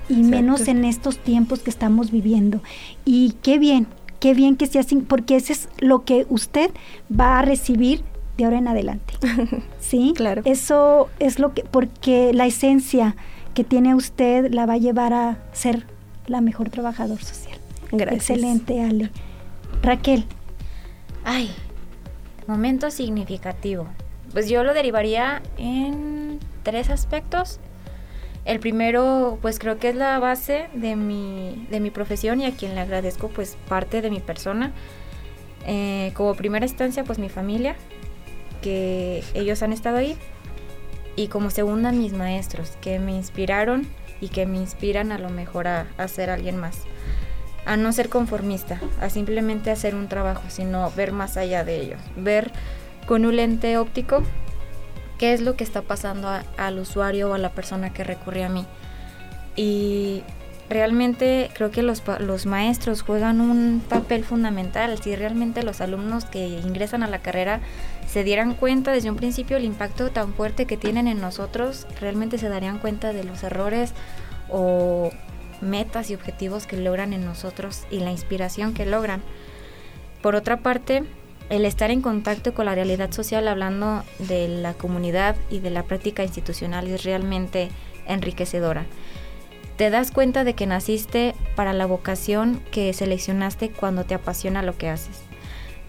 y 0.10 0.16
menos 0.16 0.68
en 0.68 0.84
estos 0.86 1.20
tiempos 1.20 1.60
que 1.60 1.70
estamos 1.70 2.10
viviendo. 2.10 2.62
Y 3.06 3.36
qué 3.44 3.60
bien, 3.60 3.86
qué 4.20 4.34
bien 4.34 4.56
que 4.56 4.66
sea 4.66 4.82
así, 4.82 4.96
porque 4.96 5.36
ese 5.36 5.54
es 5.54 5.70
lo 5.78 6.04
que 6.04 6.26
usted 6.30 6.72
va 7.08 7.38
a 7.38 7.42
recibir 7.44 8.04
de 8.38 8.46
ahora 8.46 8.58
en 8.58 8.68
adelante. 8.68 9.14
¿Sí? 9.80 10.14
Claro. 10.16 10.42
Eso 10.46 11.10
es 11.20 11.38
lo 11.38 11.54
que, 11.54 11.64
porque 11.64 12.32
la 12.34 12.48
esencia 12.48 13.16
que 13.54 13.64
tiene 13.64 13.94
usted 13.94 14.52
la 14.52 14.66
va 14.66 14.74
a 14.74 14.78
llevar 14.78 15.14
a 15.14 15.38
ser 15.52 15.86
la 16.26 16.42
mejor 16.42 16.72
trabajador 16.72 17.24
social. 17.24 17.60
Gracias. 17.92 18.32
Excelente, 18.32 18.82
Ale. 18.84 19.12
Raquel, 19.84 20.26
Ay, 21.26 21.54
momento 22.48 22.92
significativo. 22.92 23.88
Pues 24.34 24.50
yo 24.50 24.64
lo 24.64 24.74
derivaría 24.74 25.42
en 25.58 26.40
tres 26.64 26.90
aspectos. 26.90 27.60
El 28.46 28.60
primero, 28.60 29.38
pues 29.42 29.58
creo 29.58 29.78
que 29.80 29.90
es 29.90 29.96
la 29.96 30.20
base 30.20 30.68
de 30.74 30.98
mi, 30.98 31.66
de 31.70 31.80
mi 31.80 31.92
profesión 31.92 32.42
y 32.42 32.46
a 32.46 32.52
quien 32.52 32.76
le 32.76 32.82
agradezco 32.82 33.30
pues 33.30 33.58
parte 33.70 34.02
de 34.02 34.10
mi 34.10 34.20
persona. 34.20 34.74
Eh, 35.66 36.12
como 36.14 36.36
primera 36.36 36.66
instancia, 36.66 37.06
pues 37.06 37.20
mi 37.20 37.30
familia, 37.30 37.76
que 38.62 39.24
ellos 39.34 39.64
han 39.64 39.72
estado 39.72 39.98
ahí. 39.98 40.18
Y 41.16 41.28
como 41.28 41.52
segunda, 41.52 41.94
mis 41.94 42.12
maestros, 42.12 42.72
que 42.82 43.00
me 43.00 43.16
inspiraron 43.16 43.88
y 44.20 44.28
que 44.28 44.46
me 44.46 44.58
inspiran 44.58 45.14
a 45.14 45.20
lo 45.20 45.30
mejor 45.30 45.68
a, 45.68 45.88
a 45.98 46.08
ser 46.10 46.30
alguien 46.30 46.58
más 46.58 46.82
a 47.66 47.78
no 47.78 47.92
ser 47.94 48.10
conformista, 48.10 48.80
a 49.00 49.10
simplemente 49.10 49.72
hacer 49.72 49.96
un 49.96 50.08
trabajo, 50.08 50.44
sino 50.50 50.92
ver 50.92 51.12
más 51.12 51.38
allá 51.38 51.64
de 51.64 51.82
ello, 51.82 51.98
ver 52.18 52.52
con 53.06 53.26
un 53.26 53.36
lente 53.36 53.78
óptico 53.78 54.24
qué 55.18 55.34
es 55.34 55.42
lo 55.42 55.56
que 55.56 55.64
está 55.64 55.82
pasando 55.82 56.30
al 56.58 56.80
usuario 56.80 57.30
o 57.30 57.34
a 57.34 57.38
la 57.38 57.52
persona 57.52 57.94
que 57.94 58.04
recurre 58.04 58.44
a 58.44 58.50
mí. 58.50 58.66
Y 59.56 60.24
realmente 60.70 61.50
creo 61.54 61.72
que 61.72 61.84
los, 61.84 62.02
los 62.20 62.46
maestros 62.46 63.02
juegan 63.02 63.40
un 63.40 63.82
papel 63.88 64.24
fundamental. 64.24 64.98
Si 65.02 65.16
realmente 65.16 65.64
los 65.64 65.82
alumnos 65.82 66.26
que 66.26 66.48
ingresan 66.48 67.04
a 67.04 67.08
la 67.08 67.20
carrera 67.20 67.62
se 68.08 68.24
dieran 68.24 68.54
cuenta 68.54 68.92
desde 68.92 69.10
un 69.10 69.16
principio 69.16 69.58
el 69.58 69.66
impacto 69.66 70.10
tan 70.10 70.34
fuerte 70.34 70.66
que 70.66 70.78
tienen 70.78 71.08
en 71.08 71.22
nosotros, 71.22 71.88
realmente 72.00 72.38
se 72.38 72.50
darían 72.50 72.80
cuenta 72.80 73.14
de 73.14 73.24
los 73.24 73.44
errores 73.44 73.94
o 74.50 75.12
metas 75.64 76.10
y 76.10 76.16
objetivos 76.16 76.68
que 76.68 76.78
logran 76.78 77.14
en 77.14 77.26
nosotros 77.26 77.84
y 77.90 78.00
la 78.00 78.12
inspiración 78.12 78.74
que 78.74 78.86
logran. 78.86 79.22
Por 80.22 80.36
otra 80.36 80.58
parte, 80.58 81.04
el 81.50 81.66
estar 81.66 81.92
en 81.92 82.02
contacto 82.02 82.54
con 82.54 82.66
la 82.66 82.76
realidad 82.76 83.12
social 83.12 83.48
hablando 83.48 84.04
de 84.20 84.48
la 84.48 84.74
comunidad 84.74 85.36
y 85.50 85.60
de 85.60 85.70
la 85.70 85.84
práctica 85.84 86.24
institucional 86.24 86.88
es 86.88 87.04
realmente 87.04 87.70
enriquecedora. 88.08 88.86
Te 89.78 89.90
das 89.90 90.12
cuenta 90.12 90.44
de 90.44 90.54
que 90.54 90.68
naciste 90.68 91.36
para 91.56 91.74
la 91.74 91.86
vocación 91.86 92.62
que 92.72 92.94
seleccionaste 92.94 93.72
cuando 93.72 94.04
te 94.04 94.14
apasiona 94.14 94.62
lo 94.62 94.78
que 94.78 94.90
haces. 94.90 95.22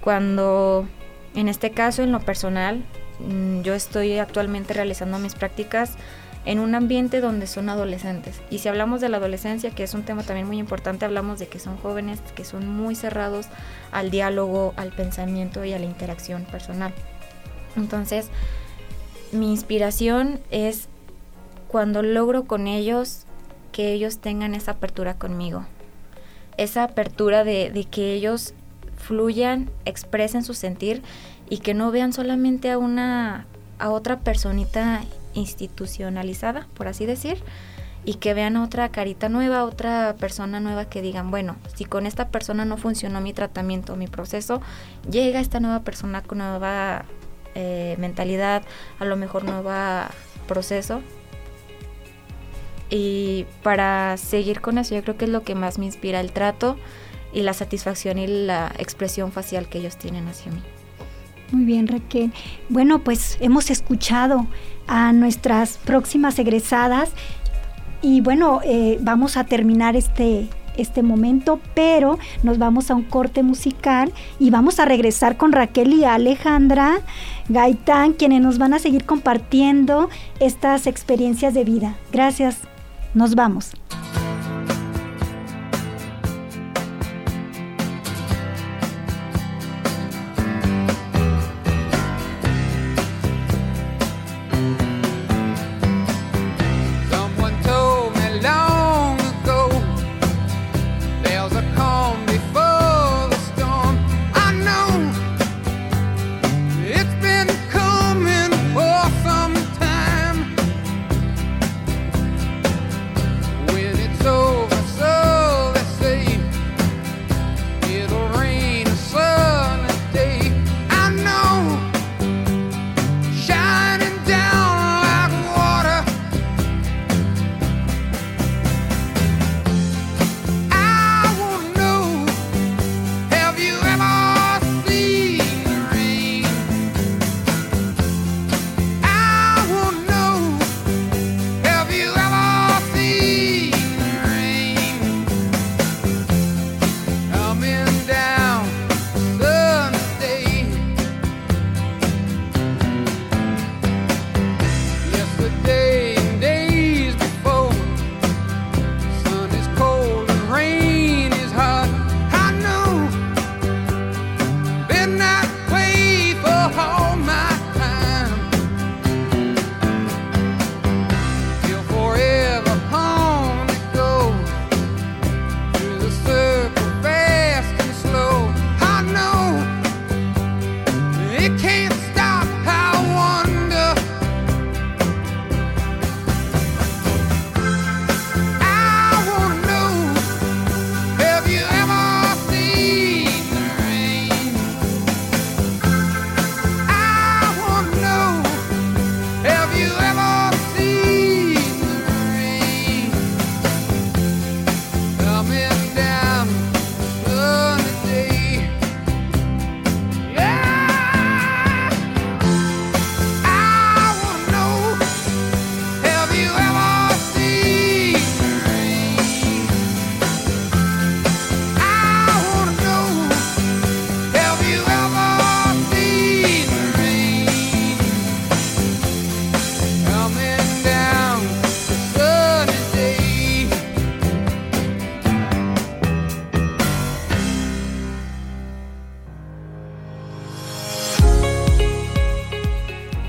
Cuando, 0.01 0.89
en 1.35 1.49
este 1.49 1.71
caso, 1.71 2.03
en 2.03 2.13
lo 2.13 2.21
personal, 2.21 2.83
mm, 3.21 3.61
yo 3.61 3.75
estoy 3.75 4.19
actualmente 4.19 4.75
realizando 4.75 5.19
mis 5.19 5.35
prácticas 5.35 5.97
en 6.45 6.59
un 6.59 6.75
ambiente 6.75 7.21
donde 7.21 7.47
son 7.47 7.69
adolescentes. 7.69 8.41
Y 8.51 8.59
si 8.59 8.69
hablamos 8.69 9.01
de 9.01 9.09
la 9.09 9.17
adolescencia, 9.17 9.71
que 9.71 9.83
es 9.83 9.95
un 9.95 10.03
tema 10.03 10.23
también 10.23 10.47
muy 10.47 10.59
importante, 10.59 11.05
hablamos 11.05 11.39
de 11.39 11.49
que 11.49 11.59
son 11.59 11.77
jóvenes 11.79 12.21
que 12.35 12.45
son 12.45 12.69
muy 12.69 12.95
cerrados 12.95 13.47
al 13.93 14.11
diálogo, 14.11 14.75
al 14.77 14.93
pensamiento 14.93 15.65
y 15.65 15.73
a 15.73 15.79
la 15.79 15.87
interacción 15.87 16.45
personal. 16.45 16.93
Entonces, 17.77 18.29
mi 19.33 19.51
inspiración 19.51 20.41
es 20.51 20.89
cuando 21.69 22.03
logro 22.03 22.45
con 22.45 22.67
ellos 22.67 23.25
que 23.73 23.93
ellos 23.93 24.19
tengan 24.19 24.55
esa 24.55 24.73
apertura 24.73 25.15
conmigo. 25.15 25.65
Esa 26.57 26.85
apertura 26.85 27.43
de, 27.43 27.71
de 27.71 27.85
que 27.85 28.13
ellos 28.13 28.55
fluyan, 28.97 29.71
expresen 29.85 30.45
su 30.45 30.55
sentir 30.55 31.03
y 31.51 31.59
que 31.59 31.75
no 31.75 31.91
vean 31.91 32.13
solamente 32.13 32.71
a 32.71 32.79
una 32.79 33.47
a 33.79 33.91
otra 33.91 34.21
personita 34.21 35.03
institucionalizada, 35.35 36.69
por 36.75 36.89
así 36.89 37.07
decir, 37.07 37.43
y 38.05 38.15
que 38.15 38.35
vean 38.35 38.57
otra 38.57 38.89
carita 38.91 39.29
nueva, 39.29 39.65
otra 39.65 40.15
persona 40.19 40.61
nueva 40.61 40.87
que 40.87 41.03
digan, 41.03 41.31
bueno, 41.31 41.57
si 41.75 41.85
con 41.85 42.07
esta 42.07 42.29
persona 42.29 42.65
no 42.65 42.77
funcionó 42.77 43.21
mi 43.21 43.33
tratamiento, 43.33 43.97
mi 43.97 44.07
proceso, 44.07 44.61
llega 45.11 45.41
esta 45.41 45.61
nueva 45.61 45.81
persona 45.81 46.23
con 46.23 46.39
nueva 46.39 47.07
eh, 47.55 47.97
mentalidad, 47.99 48.63
a 48.99 49.05
lo 49.05 49.17
mejor 49.17 49.45
nueva 49.45 50.11
proceso. 50.47 51.01
Y 52.91 53.47
para 53.63 54.17
seguir 54.19 54.61
con 54.61 54.79
eso, 54.79 54.95
yo 54.95 55.03
creo 55.03 55.17
que 55.17 55.25
es 55.25 55.31
lo 55.31 55.43
que 55.43 55.55
más 55.55 55.79
me 55.79 55.87
inspira 55.87 56.21
el 56.21 56.33
trato 56.33 56.77
y 57.33 57.43
la 57.43 57.55
satisfacción 57.55 58.19
y 58.19 58.27
la 58.27 58.73
expresión 58.79 59.33
facial 59.33 59.69
que 59.69 59.79
ellos 59.79 59.97
tienen 59.97 60.29
hacia 60.29 60.53
mí. 60.53 60.63
Muy 61.55 61.67
bien, 61.67 61.87
Raquel. 61.87 62.33
Bueno, 62.69 62.99
pues 62.99 63.39
hemos 63.41 63.71
escuchado 63.71 64.49
a 64.89 65.13
nuestras 65.13 65.79
próximas 65.79 66.37
egresadas 66.41 67.11
y 68.03 68.21
bueno, 68.23 68.61
eh, 68.65 68.99
vamos 69.01 69.37
a 69.37 69.45
terminar 69.45 69.95
este, 69.95 70.49
este 70.77 71.05
momento, 71.05 71.61
pero 71.75 72.19
nos 72.43 72.59
vamos 72.59 72.91
a 72.91 72.97
un 72.97 73.05
corte 73.05 73.45
musical 73.45 74.13
y 74.41 74.51
vamos 74.51 74.81
a 74.81 74.85
regresar 74.85 75.37
con 75.37 75.53
Raquel 75.53 75.93
y 75.93 76.05
Alejandra 76.05 76.97
Gaitán, 77.49 78.15
quienes 78.15 78.41
nos 78.41 78.59
van 78.59 78.75
a 78.75 78.81
seguir 78.81 79.05
compartiendo 79.05 80.11
estas 80.41 80.89
experiencias 80.89 81.55
de 81.55 81.63
vida. 81.63 81.95
Gracias, 82.11 82.59
nos 83.15 83.37
vamos. 83.37 83.75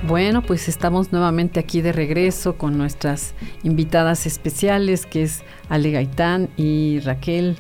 Bueno, 0.07 0.43
pues 0.43 0.67
estamos 0.67 1.11
nuevamente 1.11 1.59
aquí 1.59 1.81
de 1.81 1.91
regreso 1.91 2.59
con 2.59 2.77
nuestras 2.77 3.33
invitadas 3.63 4.27
especiales, 4.27 5.07
que 5.07 5.23
es 5.23 5.41
Ale 5.67 5.89
Gaitán 5.89 6.49
y 6.57 6.99
Raquel. 6.99 7.57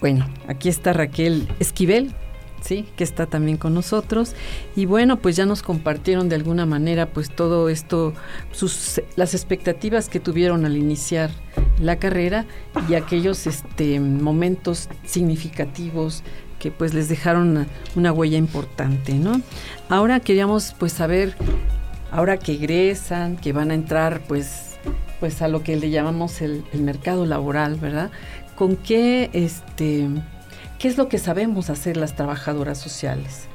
Bueno, 0.00 0.28
aquí 0.46 0.68
está 0.68 0.92
Raquel 0.92 1.48
Esquivel, 1.58 2.14
¿sí? 2.60 2.86
Que 2.94 3.02
está 3.02 3.26
también 3.26 3.56
con 3.56 3.74
nosotros. 3.74 4.36
Y 4.76 4.86
bueno, 4.86 5.16
pues 5.16 5.34
ya 5.34 5.44
nos 5.44 5.62
compartieron 5.62 6.28
de 6.28 6.36
alguna 6.36 6.66
manera 6.66 7.06
pues 7.06 7.34
todo 7.34 7.68
esto, 7.68 8.14
las 9.16 9.34
expectativas 9.34 10.08
que 10.08 10.20
tuvieron 10.20 10.64
al 10.66 10.76
iniciar 10.76 11.30
la 11.80 11.96
carrera 11.96 12.46
y 12.88 12.94
aquellos 12.94 13.48
este, 13.48 13.98
momentos 13.98 14.88
significativos 15.04 16.22
que 16.60 16.70
pues 16.70 16.94
les 16.94 17.08
dejaron 17.08 17.66
una, 17.96 18.12
huella 18.12 18.38
importante, 18.38 19.14
¿no? 19.14 19.40
Ahora 19.88 20.20
queríamos 20.20 20.76
pues 20.78 20.92
saber, 20.92 21.34
ahora 22.12 22.38
que 22.38 22.52
egresan, 22.52 23.36
que 23.36 23.52
van 23.52 23.72
a 23.72 23.74
entrar 23.74 24.20
pues, 24.28 24.76
pues 25.18 25.42
a 25.42 25.48
lo 25.48 25.64
que 25.64 25.74
le 25.74 25.90
llamamos 25.90 26.40
el, 26.42 26.62
mercado 26.74 27.26
laboral, 27.26 27.74
¿verdad? 27.76 28.10
¿Con 28.54 28.76
qué, 28.76 29.30
este, 29.32 30.06
¿Qué 30.78 30.86
es 30.86 30.96
lo 30.96 31.08
que 31.08 31.18
sabemos 31.18 31.70
hacer 31.70 31.96
las 31.96 32.14
trabajadoras 32.14 32.78
sociales? 32.78 33.48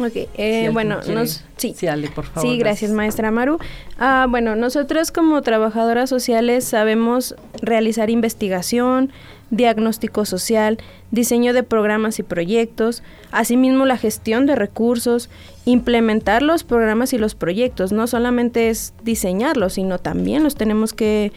Ok, 0.00 0.28
eh, 0.34 0.70
bueno, 0.72 1.00
nos, 1.06 1.44
sí. 1.56 1.72
Sí, 1.76 1.86
Ale, 1.86 2.08
por 2.08 2.24
favor. 2.24 2.50
Sí, 2.50 2.58
gracias, 2.58 2.90
maestra 2.90 3.30
Maru. 3.30 3.58
Ah, 3.96 4.26
bueno, 4.28 4.56
nosotros 4.56 5.12
como 5.12 5.40
trabajadoras 5.42 6.10
sociales 6.10 6.64
sabemos 6.64 7.36
realizar 7.62 8.10
investigación, 8.10 9.12
diagnóstico 9.56 10.24
social, 10.24 10.78
diseño 11.10 11.52
de 11.52 11.62
programas 11.62 12.18
y 12.18 12.22
proyectos, 12.22 13.02
asimismo 13.30 13.86
la 13.86 13.96
gestión 13.96 14.46
de 14.46 14.56
recursos, 14.56 15.30
implementar 15.64 16.42
los 16.42 16.64
programas 16.64 17.12
y 17.12 17.18
los 17.18 17.34
proyectos. 17.34 17.92
No 17.92 18.06
solamente 18.06 18.70
es 18.70 18.94
diseñarlos, 19.02 19.74
sino 19.74 19.98
también 19.98 20.42
los 20.42 20.54
tenemos 20.54 20.92
que 20.92 21.32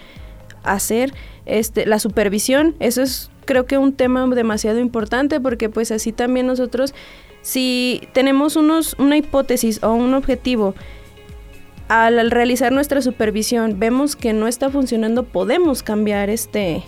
hacer. 0.64 1.14
Este, 1.46 1.86
la 1.86 2.00
supervisión, 2.00 2.76
eso 2.80 3.02
es 3.02 3.32
creo 3.46 3.66
que 3.66 3.78
un 3.78 3.94
tema 3.94 4.28
demasiado 4.28 4.80
importante 4.80 5.40
porque 5.40 5.70
pues 5.70 5.92
así 5.92 6.12
también 6.12 6.48
nosotros 6.48 6.94
si 7.42 8.02
tenemos 8.12 8.58
unos, 8.58 8.96
una 9.00 9.16
hipótesis 9.16 9.82
o 9.82 9.94
un 9.94 10.14
objetivo, 10.14 10.76
al, 11.88 12.30
realizar 12.30 12.74
nuestra 12.74 13.02
supervisión 13.02 13.80
vemos 13.80 14.18
que 14.18 14.34
no 14.34 14.48
está 14.48 14.70
funcionando, 14.70 15.24
podemos 15.24 15.82
cambiar 15.82 16.30
este... 16.30 16.84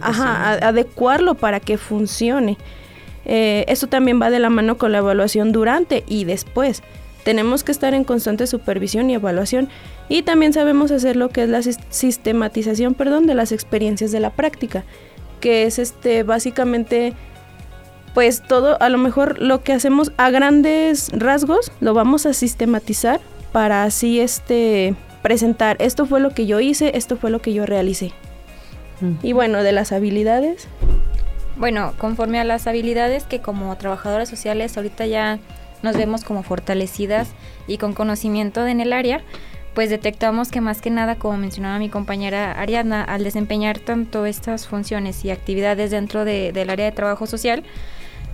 Ajá, 0.00 0.54
adecuarlo 0.54 1.34
para 1.34 1.60
que 1.60 1.78
funcione. 1.78 2.56
Eh, 3.24 3.64
esto 3.68 3.86
también 3.88 4.20
va 4.20 4.30
de 4.30 4.38
la 4.38 4.50
mano 4.50 4.78
con 4.78 4.92
la 4.92 4.98
evaluación 4.98 5.52
durante 5.52 6.04
y 6.06 6.24
después. 6.24 6.82
Tenemos 7.24 7.62
que 7.62 7.72
estar 7.72 7.92
en 7.92 8.04
constante 8.04 8.46
supervisión 8.46 9.10
y 9.10 9.14
evaluación 9.14 9.68
y 10.08 10.22
también 10.22 10.52
sabemos 10.52 10.90
hacer 10.90 11.16
lo 11.16 11.28
que 11.28 11.42
es 11.42 11.48
la 11.50 11.60
sistematización, 11.62 12.94
perdón, 12.94 13.26
de 13.26 13.34
las 13.34 13.52
experiencias 13.52 14.12
de 14.12 14.20
la 14.20 14.30
práctica, 14.30 14.84
que 15.40 15.64
es 15.64 15.78
este 15.78 16.22
básicamente 16.22 17.12
pues 18.14 18.42
todo, 18.42 18.80
a 18.80 18.88
lo 18.88 18.98
mejor 18.98 19.40
lo 19.40 19.62
que 19.62 19.74
hacemos 19.74 20.12
a 20.16 20.30
grandes 20.30 21.10
rasgos, 21.12 21.70
lo 21.80 21.92
vamos 21.94 22.24
a 22.24 22.32
sistematizar 22.32 23.20
para 23.52 23.84
así 23.84 24.20
este 24.20 24.94
presentar, 25.22 25.76
esto 25.80 26.06
fue 26.06 26.20
lo 26.20 26.30
que 26.30 26.46
yo 26.46 26.60
hice, 26.60 26.92
esto 26.96 27.16
fue 27.16 27.30
lo 27.30 27.40
que 27.40 27.52
yo 27.52 27.66
realicé. 27.66 28.12
Y 29.22 29.32
bueno, 29.32 29.62
de 29.62 29.72
las 29.72 29.92
habilidades. 29.92 30.68
Bueno, 31.56 31.92
conforme 31.98 32.38
a 32.38 32.44
las 32.44 32.66
habilidades 32.66 33.24
que 33.24 33.40
como 33.40 33.76
trabajadoras 33.76 34.28
sociales 34.28 34.76
ahorita 34.76 35.06
ya 35.06 35.38
nos 35.82 35.96
vemos 35.96 36.24
como 36.24 36.42
fortalecidas 36.42 37.30
y 37.66 37.78
con 37.78 37.94
conocimiento 37.94 38.66
en 38.66 38.80
el 38.80 38.92
área, 38.92 39.22
pues 39.74 39.90
detectamos 39.90 40.50
que 40.50 40.60
más 40.60 40.80
que 40.80 40.90
nada, 40.90 41.16
como 41.16 41.36
mencionaba 41.36 41.78
mi 41.78 41.88
compañera 41.88 42.52
Ariadna, 42.52 43.04
al 43.04 43.22
desempeñar 43.22 43.78
tanto 43.78 44.26
estas 44.26 44.66
funciones 44.66 45.24
y 45.24 45.30
actividades 45.30 45.90
dentro 45.90 46.24
del 46.24 46.70
área 46.70 46.86
de 46.86 46.92
trabajo 46.92 47.26
social, 47.26 47.62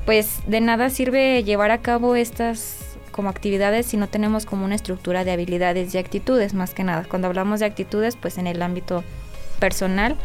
pues 0.06 0.40
de 0.46 0.60
nada 0.60 0.90
sirve 0.90 1.42
llevar 1.44 1.70
a 1.70 1.78
cabo 1.78 2.14
estas 2.14 2.96
como 3.10 3.28
actividades 3.28 3.86
si 3.86 3.96
no 3.96 4.08
tenemos 4.08 4.44
como 4.44 4.64
una 4.64 4.74
estructura 4.74 5.24
de 5.24 5.32
habilidades 5.32 5.94
y 5.94 5.98
actitudes, 5.98 6.52
más 6.52 6.74
que 6.74 6.82
nada. 6.82 7.06
Cuando 7.08 7.28
hablamos 7.28 7.60
de 7.60 7.66
actitudes, 7.66 8.16
pues 8.16 8.38
en 8.38 8.46
el 8.46 8.60
ámbito 8.60 9.04
personal, 9.60 10.16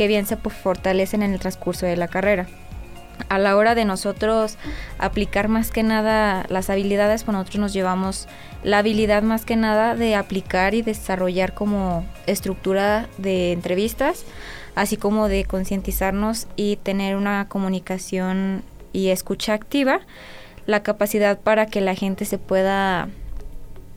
que 0.00 0.08
bien 0.08 0.24
se 0.24 0.38
fortalecen 0.38 1.22
en 1.22 1.34
el 1.34 1.40
transcurso 1.40 1.84
de 1.84 1.94
la 1.94 2.08
carrera. 2.08 2.46
A 3.28 3.38
la 3.38 3.54
hora 3.54 3.74
de 3.74 3.84
nosotros 3.84 4.56
aplicar 4.98 5.48
más 5.48 5.70
que 5.70 5.82
nada 5.82 6.46
las 6.48 6.70
habilidades, 6.70 7.24
pues 7.24 7.34
nosotros 7.34 7.60
nos 7.60 7.74
llevamos 7.74 8.26
la 8.64 8.78
habilidad 8.78 9.22
más 9.22 9.44
que 9.44 9.56
nada 9.56 9.94
de 9.96 10.14
aplicar 10.14 10.72
y 10.72 10.80
desarrollar 10.80 11.52
como 11.52 12.06
estructura 12.26 13.10
de 13.18 13.52
entrevistas, 13.52 14.24
así 14.74 14.96
como 14.96 15.28
de 15.28 15.44
concientizarnos 15.44 16.46
y 16.56 16.76
tener 16.76 17.14
una 17.14 17.46
comunicación 17.50 18.62
y 18.94 19.08
escucha 19.08 19.52
activa, 19.52 20.00
la 20.64 20.82
capacidad 20.82 21.38
para 21.38 21.66
que 21.66 21.82
la 21.82 21.94
gente 21.94 22.24
se 22.24 22.38
pueda 22.38 23.10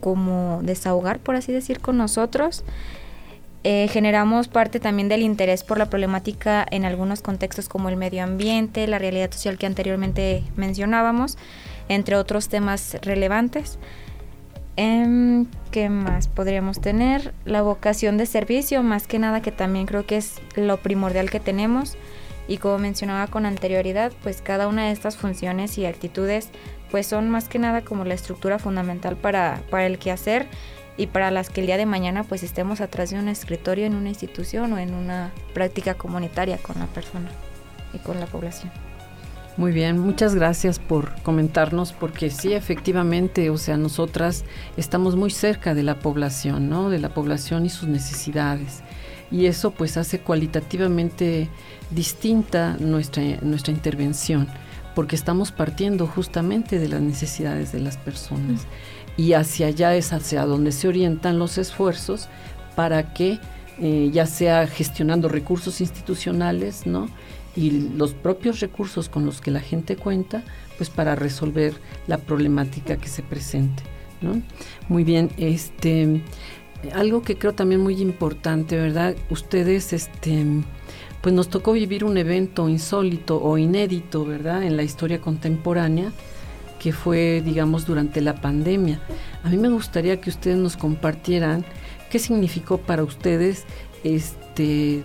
como 0.00 0.60
desahogar, 0.64 1.18
por 1.18 1.34
así 1.34 1.50
decir, 1.50 1.80
con 1.80 1.96
nosotros. 1.96 2.62
Eh, 3.66 3.88
generamos 3.88 4.48
parte 4.48 4.78
también 4.78 5.08
del 5.08 5.22
interés 5.22 5.64
por 5.64 5.78
la 5.78 5.86
problemática 5.86 6.66
en 6.70 6.84
algunos 6.84 7.22
contextos 7.22 7.66
como 7.66 7.88
el 7.88 7.96
medio 7.96 8.22
ambiente, 8.22 8.86
la 8.86 8.98
realidad 8.98 9.32
social 9.32 9.56
que 9.56 9.64
anteriormente 9.64 10.44
mencionábamos, 10.54 11.38
entre 11.88 12.16
otros 12.16 12.50
temas 12.50 12.98
relevantes. 13.00 13.78
Em, 14.76 15.46
¿Qué 15.70 15.88
más 15.88 16.28
podríamos 16.28 16.82
tener? 16.82 17.32
La 17.46 17.62
vocación 17.62 18.18
de 18.18 18.26
servicio, 18.26 18.82
más 18.82 19.06
que 19.06 19.18
nada 19.18 19.40
que 19.40 19.50
también 19.50 19.86
creo 19.86 20.04
que 20.04 20.18
es 20.18 20.42
lo 20.56 20.76
primordial 20.76 21.30
que 21.30 21.40
tenemos 21.40 21.96
y 22.46 22.58
como 22.58 22.78
mencionaba 22.78 23.28
con 23.28 23.46
anterioridad, 23.46 24.12
pues 24.22 24.42
cada 24.42 24.68
una 24.68 24.86
de 24.86 24.92
estas 24.92 25.16
funciones 25.16 25.78
y 25.78 25.86
actitudes 25.86 26.50
pues 26.90 27.06
son 27.06 27.30
más 27.30 27.48
que 27.48 27.58
nada 27.58 27.82
como 27.82 28.04
la 28.04 28.14
estructura 28.14 28.58
fundamental 28.58 29.16
para, 29.16 29.62
para 29.70 29.86
el 29.86 29.98
quehacer 29.98 30.46
y 30.96 31.08
para 31.08 31.30
las 31.30 31.50
que 31.50 31.60
el 31.60 31.66
día 31.66 31.76
de 31.76 31.86
mañana 31.86 32.24
pues 32.24 32.42
estemos 32.42 32.80
atrás 32.80 33.10
de 33.10 33.18
un 33.18 33.28
escritorio 33.28 33.86
en 33.86 33.94
una 33.94 34.08
institución 34.08 34.72
o 34.72 34.78
en 34.78 34.94
una 34.94 35.32
práctica 35.52 35.94
comunitaria 35.94 36.58
con 36.58 36.78
la 36.78 36.86
persona 36.86 37.30
y 37.92 37.98
con 37.98 38.20
la 38.20 38.26
población. 38.26 38.70
Muy 39.56 39.70
bien, 39.70 40.00
muchas 40.00 40.34
gracias 40.34 40.80
por 40.80 41.14
comentarnos, 41.22 41.92
porque 41.92 42.28
sí, 42.28 42.52
efectivamente, 42.54 43.50
o 43.50 43.56
sea, 43.56 43.76
nosotras 43.76 44.44
estamos 44.76 45.14
muy 45.14 45.30
cerca 45.30 45.74
de 45.74 45.84
la 45.84 46.00
población, 46.00 46.68
¿no? 46.68 46.90
De 46.90 46.98
la 46.98 47.14
población 47.14 47.64
y 47.64 47.68
sus 47.68 47.88
necesidades. 47.88 48.82
Y 49.30 49.46
eso 49.46 49.70
pues 49.70 49.96
hace 49.96 50.18
cualitativamente 50.18 51.48
distinta 51.92 52.76
nuestra, 52.80 53.22
nuestra 53.42 53.72
intervención, 53.72 54.48
porque 54.96 55.14
estamos 55.14 55.52
partiendo 55.52 56.08
justamente 56.08 56.80
de 56.80 56.88
las 56.88 57.00
necesidades 57.00 57.70
de 57.70 57.78
las 57.78 57.96
personas. 57.96 58.66
Y 59.16 59.34
hacia 59.34 59.68
allá 59.68 59.94
es 59.94 60.12
hacia 60.12 60.44
donde 60.44 60.72
se 60.72 60.88
orientan 60.88 61.38
los 61.38 61.58
esfuerzos 61.58 62.28
para 62.74 63.14
que, 63.14 63.38
eh, 63.80 64.10
ya 64.12 64.26
sea 64.26 64.66
gestionando 64.66 65.28
recursos 65.28 65.80
institucionales, 65.80 66.86
¿no? 66.86 67.08
y 67.56 67.70
los 67.96 68.14
propios 68.14 68.60
recursos 68.60 69.08
con 69.08 69.26
los 69.26 69.40
que 69.40 69.50
la 69.50 69.60
gente 69.60 69.96
cuenta, 69.96 70.42
pues 70.76 70.90
para 70.90 71.14
resolver 71.14 71.74
la 72.06 72.18
problemática 72.18 72.96
que 72.96 73.08
se 73.08 73.22
presente. 73.22 73.82
¿no? 74.20 74.42
Muy 74.88 75.04
bien, 75.04 75.30
este 75.36 76.22
algo 76.92 77.22
que 77.22 77.38
creo 77.38 77.54
también 77.54 77.80
muy 77.80 78.00
importante, 78.02 78.76
¿verdad? 78.76 79.16
Ustedes 79.30 79.92
este 79.92 80.44
pues 81.22 81.34
nos 81.34 81.48
tocó 81.48 81.72
vivir 81.72 82.04
un 82.04 82.18
evento 82.18 82.68
insólito 82.68 83.42
o 83.42 83.56
inédito, 83.56 84.26
¿verdad? 84.26 84.62
En 84.62 84.76
la 84.76 84.82
historia 84.82 85.20
contemporánea, 85.20 86.12
que 86.84 86.92
fue, 86.92 87.40
digamos, 87.42 87.86
durante 87.86 88.20
la 88.20 88.34
pandemia. 88.34 89.00
A 89.42 89.48
mí 89.48 89.56
me 89.56 89.70
gustaría 89.70 90.20
que 90.20 90.28
ustedes 90.28 90.58
nos 90.58 90.76
compartieran 90.76 91.64
qué 92.10 92.18
significó 92.18 92.76
para 92.76 93.02
ustedes 93.02 93.64
este 94.04 95.02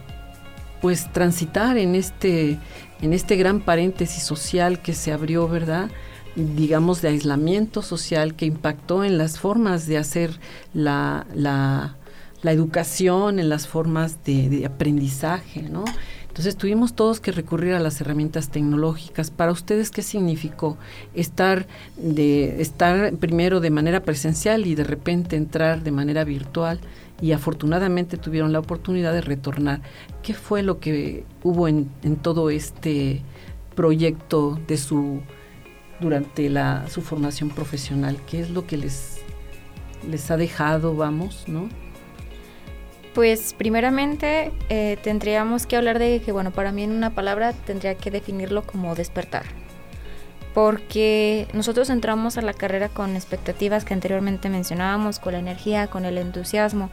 pues 0.82 1.10
transitar 1.14 1.78
en 1.78 1.96
este 1.96 2.60
en 3.02 3.14
este 3.14 3.38
gran 3.38 3.62
paréntesis 3.62 4.24
social 4.24 4.82
que 4.82 4.92
se 4.92 5.14
abrió, 5.14 5.48
¿verdad? 5.48 5.90
digamos, 6.36 7.02
de 7.02 7.08
aislamiento 7.08 7.82
social 7.82 8.36
que 8.36 8.46
impactó 8.46 9.06
en 9.06 9.18
las 9.18 9.40
formas 9.40 9.88
de 9.88 9.98
hacer 9.98 10.38
la, 10.74 11.28
la, 11.34 11.96
la 12.42 12.52
educación, 12.52 13.40
en 13.40 13.48
las 13.48 13.68
formas 13.68 14.22
de, 14.26 14.66
aprendizaje, 14.66 15.64
¿no? 15.64 15.86
Entonces 16.40 16.56
tuvimos 16.56 16.94
todos 16.94 17.20
que 17.20 17.34
recurrir 17.34 17.74
a 17.74 17.82
las 17.82 18.00
herramientas 18.00 18.48
tecnológicas. 18.48 19.30
Para 19.30 19.52
ustedes, 19.52 19.92
¿qué 19.92 20.02
significó 20.02 20.78
estar 21.14 21.68
de 21.98 22.62
estar 22.62 23.12
primero 23.16 23.60
de 23.60 23.70
manera 23.72 24.04
presencial 24.04 24.66
y 24.66 24.74
de 24.74 24.86
repente 24.86 25.36
entrar 25.36 25.84
de 25.84 25.92
manera 25.92 26.24
virtual? 26.24 26.80
Y 27.22 27.34
afortunadamente 27.34 28.16
tuvieron 28.16 28.54
la 28.54 28.60
oportunidad 28.60 29.12
de 29.12 29.20
retornar. 29.20 29.82
¿Qué 30.24 30.34
fue 30.34 30.64
lo 30.64 30.80
que 30.80 31.26
hubo 31.44 31.68
en, 31.68 31.90
todo 32.22 32.50
este 32.50 33.22
proyecto 33.76 34.58
de 34.66 34.78
su 34.78 35.20
durante 36.00 36.50
la, 36.50 36.88
su 36.88 37.02
formación 37.02 37.50
profesional? 37.50 38.16
¿Qué 38.26 38.40
es 38.40 38.50
lo 38.50 38.66
que 38.66 38.78
les, 38.78 39.18
les 40.10 40.32
ha 40.32 40.38
dejado, 40.38 40.96
vamos, 40.96 41.44
no? 41.50 41.68
Pues 43.14 43.54
primeramente 43.58 44.52
eh, 44.70 44.98
tendríamos 45.02 45.66
que 45.66 45.76
hablar 45.76 46.00
de 46.00 46.22
que, 46.22 46.32
bueno, 46.32 46.52
para 46.52 46.72
mí 46.72 46.84
en 46.84 46.92
una 46.92 47.10
palabra 47.10 47.54
tendría 47.54 47.96
que 47.96 48.12
definirlo 48.12 48.64
como 48.64 48.96
despertar. 48.96 49.46
Porque 50.54 51.48
nosotros 51.54 51.90
entramos 51.90 52.38
a 52.38 52.42
la 52.42 52.54
carrera 52.54 52.90
con 52.90 53.16
expectativas 53.16 53.86
que 53.86 53.94
anteriormente 53.94 54.50
mencionábamos, 54.50 55.20
con 55.20 55.34
la 55.34 55.40
energía, 55.40 55.88
con 55.88 56.06
el 56.06 56.18
entusiasmo. 56.18 56.92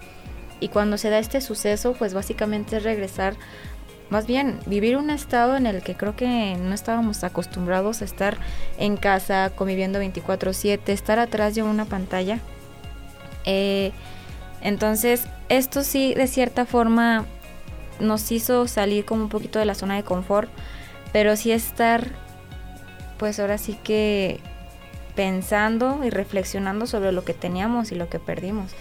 Y 0.59 0.69
cuando 0.69 0.97
se 0.97 1.11
da 1.11 1.19
este 1.19 1.41
suceso, 1.41 1.93
pues 1.93 2.15
básicamente 2.15 2.79
es 2.79 2.83
regresar, 2.83 3.35
más 4.09 4.27
bien 4.27 4.59
vivir 4.67 4.97
un 4.97 5.11
estado 5.11 5.57
en 5.57 5.67
el 5.67 5.83
que 5.83 5.97
creo 5.97 6.17
que 6.17 6.57
no 6.59 6.75
estábamos 6.75 7.25
acostumbrados 7.25 8.03
a 8.03 8.05
estar 8.05 8.39
en 8.79 8.97
casa, 8.97 9.51
conviviendo 9.55 9.99
24/7, 9.99 10.93
estar 10.93 11.19
atrás 11.19 11.55
de 11.55 11.63
una 11.63 11.85
pantalla. 11.85 12.39
Eh, 13.45 13.93
entonces, 14.61 15.27
esto 15.49 15.83
sí, 15.83 16.15
de 16.15 16.27
cierta 16.27 16.67
forma, 16.67 17.27
nos 18.01 18.31
hizo 18.33 18.67
salir 18.67 19.05
como 19.05 19.23
un 19.23 19.29
poquito 19.29 19.59
de 19.59 19.65
la 19.65 19.75
zona 19.75 19.97
de 19.97 20.05
confort, 20.05 20.51
pero 21.13 21.37
sí 21.37 21.53
estar, 21.53 22.09
pues 23.19 23.41
ahora 23.41 23.59
sí 23.59 23.79
que 23.83 24.41
pensando 25.15 26.05
y 26.05 26.11
reflexionando 26.11 26.87
sobre 26.87 27.13
lo 27.13 27.25
que 27.25 27.35
teníamos 27.35 27.91
y 27.91 27.95
lo 27.95 28.09
que 28.09 28.19
perdimos. 28.19 28.73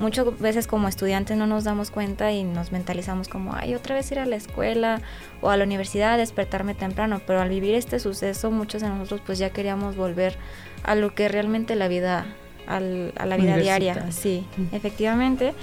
Muchas 0.00 0.38
veces 0.40 0.66
como 0.66 0.88
estudiantes 0.88 1.36
no 1.36 1.46
nos 1.46 1.62
damos 1.62 1.92
cuenta 1.92 2.32
y 2.32 2.42
nos 2.42 2.72
mentalizamos 2.72 3.28
como, 3.28 3.54
ay, 3.54 3.76
otra 3.76 3.94
vez 3.94 4.10
ir 4.10 4.18
a 4.18 4.26
la 4.26 4.34
escuela 4.34 5.00
o 5.40 5.50
a 5.50 5.56
la 5.56 5.62
universidad, 5.62 6.18
despertarme 6.18 6.74
temprano, 6.74 7.20
pero 7.24 7.40
al 7.40 7.48
vivir 7.48 7.76
este 7.76 8.00
suceso 8.00 8.50
muchos 8.50 8.82
de 8.82 8.88
nosotros 8.88 9.20
pues 9.24 9.38
ya 9.38 9.50
queríamos 9.50 9.94
volver 9.94 10.36
a 10.82 10.96
lo 10.96 11.14
que 11.14 11.28
realmente 11.28 11.76
la 11.76 11.86
vida, 11.86 12.26
a 12.66 12.80
la 12.80 13.36
vida 13.36 13.56
diaria, 13.56 14.10
sí, 14.10 14.46
efectivamente. 14.72 15.54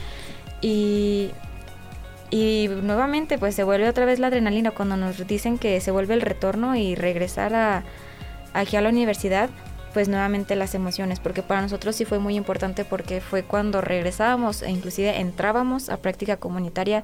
Y, 0.61 1.31
y 2.29 2.69
nuevamente 2.83 3.37
pues 3.37 3.55
se 3.55 3.63
vuelve 3.63 3.89
otra 3.89 4.05
vez 4.05 4.19
la 4.19 4.27
adrenalina 4.27 4.71
cuando 4.71 4.95
nos 4.95 5.25
dicen 5.27 5.57
que 5.57 5.81
se 5.81 5.91
vuelve 5.91 6.13
el 6.13 6.21
retorno 6.21 6.75
y 6.75 6.95
regresar 6.95 7.53
a, 7.55 7.83
aquí 8.53 8.75
a 8.75 8.81
la 8.81 8.89
universidad 8.89 9.49
pues 9.93 10.07
nuevamente 10.07 10.55
las 10.55 10.73
emociones, 10.73 11.19
porque 11.19 11.43
para 11.43 11.61
nosotros 11.61 11.95
sí 11.95 12.05
fue 12.05 12.19
muy 12.19 12.35
importante 12.35 12.85
porque 12.85 13.19
fue 13.19 13.43
cuando 13.43 13.81
regresábamos 13.81 14.61
e 14.61 14.69
inclusive 14.69 15.19
entrábamos 15.19 15.89
a 15.89 15.97
práctica 15.97 16.37
comunitaria 16.37 17.03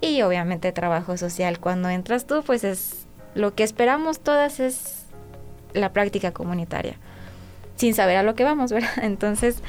y 0.00 0.22
obviamente 0.22 0.70
trabajo 0.72 1.16
social. 1.16 1.58
Cuando 1.58 1.88
entras 1.88 2.26
tú, 2.26 2.42
pues 2.44 2.64
es 2.64 3.06
lo 3.34 3.54
que 3.54 3.62
esperamos 3.62 4.20
todas 4.20 4.60
es 4.60 5.06
la 5.72 5.92
práctica 5.92 6.32
comunitaria, 6.32 6.96
sin 7.78 7.94
saber 7.94 8.16
a 8.16 8.22
lo 8.22 8.34
que 8.34 8.44
vamos, 8.44 8.72
¿verdad? 8.72 8.90
Entonces, 9.02 9.62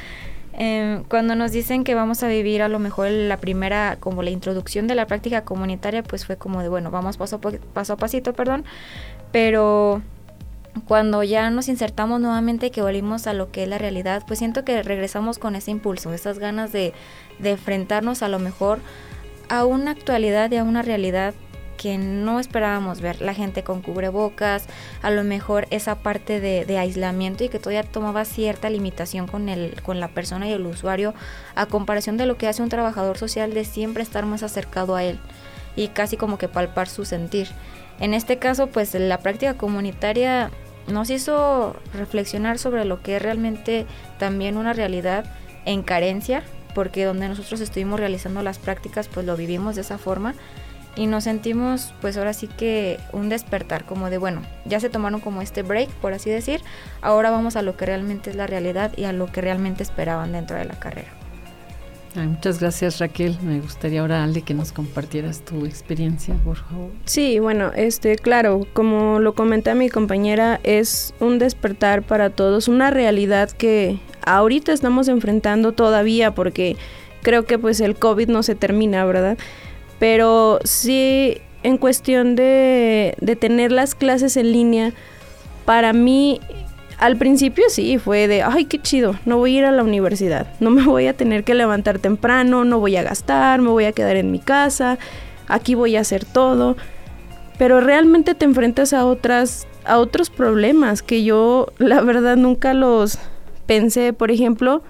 em, 0.54 1.04
cuando 1.06 1.36
nos 1.36 1.52
dicen 1.52 1.84
que 1.84 1.96
vamos 1.96 2.24
a 2.24 2.28
vivir 2.28 2.62
a 2.62 2.68
lo 2.68 2.80
mejor 2.80 3.10
la 3.12 3.38
primera, 3.38 3.98
como 4.00 4.24
la 4.24 4.32
introducción 4.32 4.88
de 4.88 4.96
la 4.96 5.08
práctica 5.08 5.46
comunitaria, 5.46 6.04
pues 6.04 6.26
fue 6.26 6.36
como 6.36 6.62
de, 6.62 6.70
bueno, 6.70 6.92
vamos 6.92 7.18
paso, 7.18 7.40
paso 7.40 7.94
a 7.94 7.98
pasito, 7.98 8.34
perdón, 8.34 8.66
pero 9.32 10.02
cuando 10.88 11.24
ya 11.24 11.50
nos 11.52 11.68
insertamos 11.68 12.20
nuevamente 12.20 12.72
que 12.72 12.82
volvimos 12.82 13.28
a 13.28 13.34
lo 13.34 13.52
que 13.52 13.64
es 13.64 13.70
la 13.70 13.78
realidad, 13.78 14.24
pues 14.28 14.40
siento 14.40 14.66
que 14.66 14.82
regresamos 14.82 15.38
con 15.38 15.56
ese 15.56 15.72
impulso, 15.72 16.12
esas 16.14 16.40
ganas 16.40 16.72
de, 16.72 16.94
de 17.38 17.52
enfrentarnos 17.52 18.24
a 18.24 18.28
lo 18.28 18.40
mejor 18.40 18.80
a 19.50 19.66
una 19.66 19.92
actualidad 19.92 20.52
y 20.52 20.58
a 20.58 20.64
una 20.64 20.82
realidad 20.82 21.34
que 21.80 21.98
no 21.98 22.42
esperábamos 22.42 23.00
ver, 23.00 23.22
la 23.22 23.34
gente 23.34 23.64
con 23.64 23.82
cubrebocas, 23.82 24.66
a 25.02 25.12
lo 25.12 25.24
mejor 25.24 25.66
esa 25.70 25.96
parte 25.96 26.42
de, 26.42 26.78
aislamiento 26.78 27.46
y 27.46 27.50
que 27.50 27.58
todavía 27.58 27.84
tomaba 27.84 28.26
cierta 28.26 28.70
limitación 28.70 29.28
con, 29.28 29.48
el, 29.48 29.82
con 29.82 30.02
la 30.02 30.10
persona 30.10 30.46
y 30.50 30.52
el 30.52 30.66
usuario 30.66 31.14
a 31.56 31.68
comparación 31.68 32.18
de 32.18 32.26
lo 32.26 32.36
que 32.36 32.50
hace 32.50 32.62
un 32.62 32.68
trabajador 32.68 33.18
social 33.18 33.54
de 33.54 33.64
siempre 33.64 34.04
estar 34.04 34.26
más 34.26 34.44
acercado 34.44 34.98
a 34.98 35.06
él 35.06 35.20
y 35.78 35.88
casi 35.88 36.18
como 36.18 36.38
que 36.38 36.50
palpar 36.50 36.90
su 36.90 37.06
sentir. 37.06 37.48
En 38.02 38.14
este 38.14 38.40
caso, 38.40 38.68
pues 38.68 38.94
la 38.94 39.20
práctica 39.20 39.54
comunitaria 39.54 40.52
nos 40.88 41.10
hizo 41.10 41.78
reflexionar 41.94 42.60
sobre 42.60 42.84
lo 42.84 43.02
que 43.02 43.16
es 43.16 43.22
realmente 43.22 43.86
también 44.18 44.58
una 44.58 44.74
realidad 44.74 45.24
en 45.64 45.84
carencia, 45.84 46.44
porque 46.76 47.06
donde 47.06 47.30
nosotros 47.30 47.62
estuvimos 47.62 48.02
realizando 48.02 48.44
las 48.44 48.60
prácticas, 48.60 49.08
pues 49.08 49.26
lo 49.26 49.38
vivimos 49.38 49.76
de 49.76 49.82
esa 49.82 49.98
forma 49.98 50.36
y 51.00 51.08
nos 51.08 51.24
sentimos 51.24 51.94
pues 52.02 52.18
ahora 52.18 52.34
sí 52.34 52.48
que 52.48 53.00
un 53.14 53.30
despertar, 53.30 53.86
como 53.86 54.10
de 54.10 54.18
bueno, 54.18 54.42
ya 54.66 54.80
se 54.80 54.90
tomaron 54.90 55.22
como 55.22 55.42
este 55.42 55.64
break, 55.64 55.90
por 55.90 56.14
así 56.14 56.30
decir, 56.30 56.62
ahora 57.02 57.32
vamos 57.32 57.56
a 57.56 57.62
lo 57.62 57.78
que 57.78 57.86
realmente 57.86 58.30
es 58.30 58.36
la 58.36 58.48
realidad 58.48 58.92
y 58.98 59.06
a 59.06 59.14
lo 59.14 59.28
que 59.28 59.42
realmente 59.42 59.82
esperaban 59.82 60.34
dentro 60.34 60.58
de 60.58 60.66
la 60.66 60.78
carrera 60.78 61.10
muchas 62.16 62.60
gracias 62.60 63.00
Raquel. 63.00 63.38
Me 63.42 63.60
gustaría 63.60 64.02
ahora 64.02 64.24
Ale 64.24 64.42
que 64.42 64.54
nos 64.54 64.72
compartieras 64.72 65.44
tu 65.46 65.66
experiencia, 65.66 66.34
por 66.44 66.58
favor. 66.58 66.90
Sí, 67.06 67.40
bueno, 67.40 67.72
este, 67.76 68.16
claro, 68.16 68.68
como 68.74 69.20
lo 69.20 69.34
comenta 69.34 69.76
mi 69.76 69.90
compañera, 69.90 70.60
es 70.64 71.14
un 71.20 71.40
despertar 71.40 72.04
para 72.04 72.30
todos, 72.30 72.68
una 72.68 72.92
realidad 72.92 73.52
que 73.52 74.00
ahorita 74.26 74.74
estamos 74.74 75.08
enfrentando 75.08 75.72
todavía 75.72 76.34
porque 76.34 76.78
creo 77.22 77.46
que 77.46 77.58
pues 77.58 77.80
el 77.80 77.96
COVID 77.96 78.28
no 78.28 78.44
se 78.44 78.56
termina, 78.56 79.06
¿verdad? 79.06 79.38
Pero 80.00 80.60
sí, 80.64 81.38
en 81.64 81.78
cuestión 81.78 82.36
de, 82.36 83.16
tener 83.40 83.72
las 83.72 83.94
clases 83.94 84.38
en 84.38 84.52
línea, 84.52 84.94
para 85.66 85.94
mí 85.94 86.40
al 86.98 87.18
principio 87.18 87.66
sí, 87.70 87.98
fue 87.98 88.28
de, 88.28 88.42
ay, 88.44 88.66
qué 88.66 88.82
chido, 88.82 89.16
no 89.26 89.38
voy 89.38 89.56
a 89.56 89.60
ir 89.60 89.66
a 89.66 89.72
la 89.72 89.84
universidad, 89.84 90.48
no 90.60 90.70
me 90.70 90.84
voy 90.84 91.08
a 91.08 91.14
tener 91.14 91.44
que 91.44 91.54
levantar 91.54 92.00
temprano, 92.00 92.66
no 92.66 92.80
voy 92.80 92.96
a 92.96 93.04
gastar, 93.04 93.62
me 93.62 93.70
voy 93.70 93.86
a 93.86 93.92
quedar 93.92 94.16
en 94.16 94.32
mi 94.32 94.40
casa, 94.40 94.98
aquí 95.48 95.76
voy 95.76 95.96
a 95.96 96.02
hacer 96.02 96.26
todo. 96.26 96.76
Pero 97.58 97.82
realmente 97.82 98.36
te 98.36 98.46
enfrentas 98.46 98.94
a 98.94 99.06
otras 99.06 99.68
a 99.86 99.98
otros 99.98 100.30
problemas 100.30 101.02
que 101.02 101.24
yo 101.24 101.68
la 101.78 102.02
verdad 102.02 102.36
nunca 102.36 102.74
los 102.74 103.18
pensé, 103.66 104.14
por 104.14 104.30
ejemplo, 104.30 104.84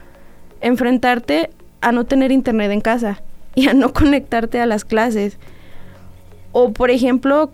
enfrentarte 0.62 1.52
a 1.82 1.92
no 1.92 2.06
tener 2.06 2.32
internet 2.32 2.72
en 2.72 2.82
casa 2.82 3.22
y 3.60 3.68
a 3.68 3.74
no 3.74 3.92
conectarte 3.92 4.62
a 4.62 4.66
las 4.66 4.86
clases. 4.86 5.38
O 6.54 6.72
por 6.72 6.92
ejemplo, 6.92 7.52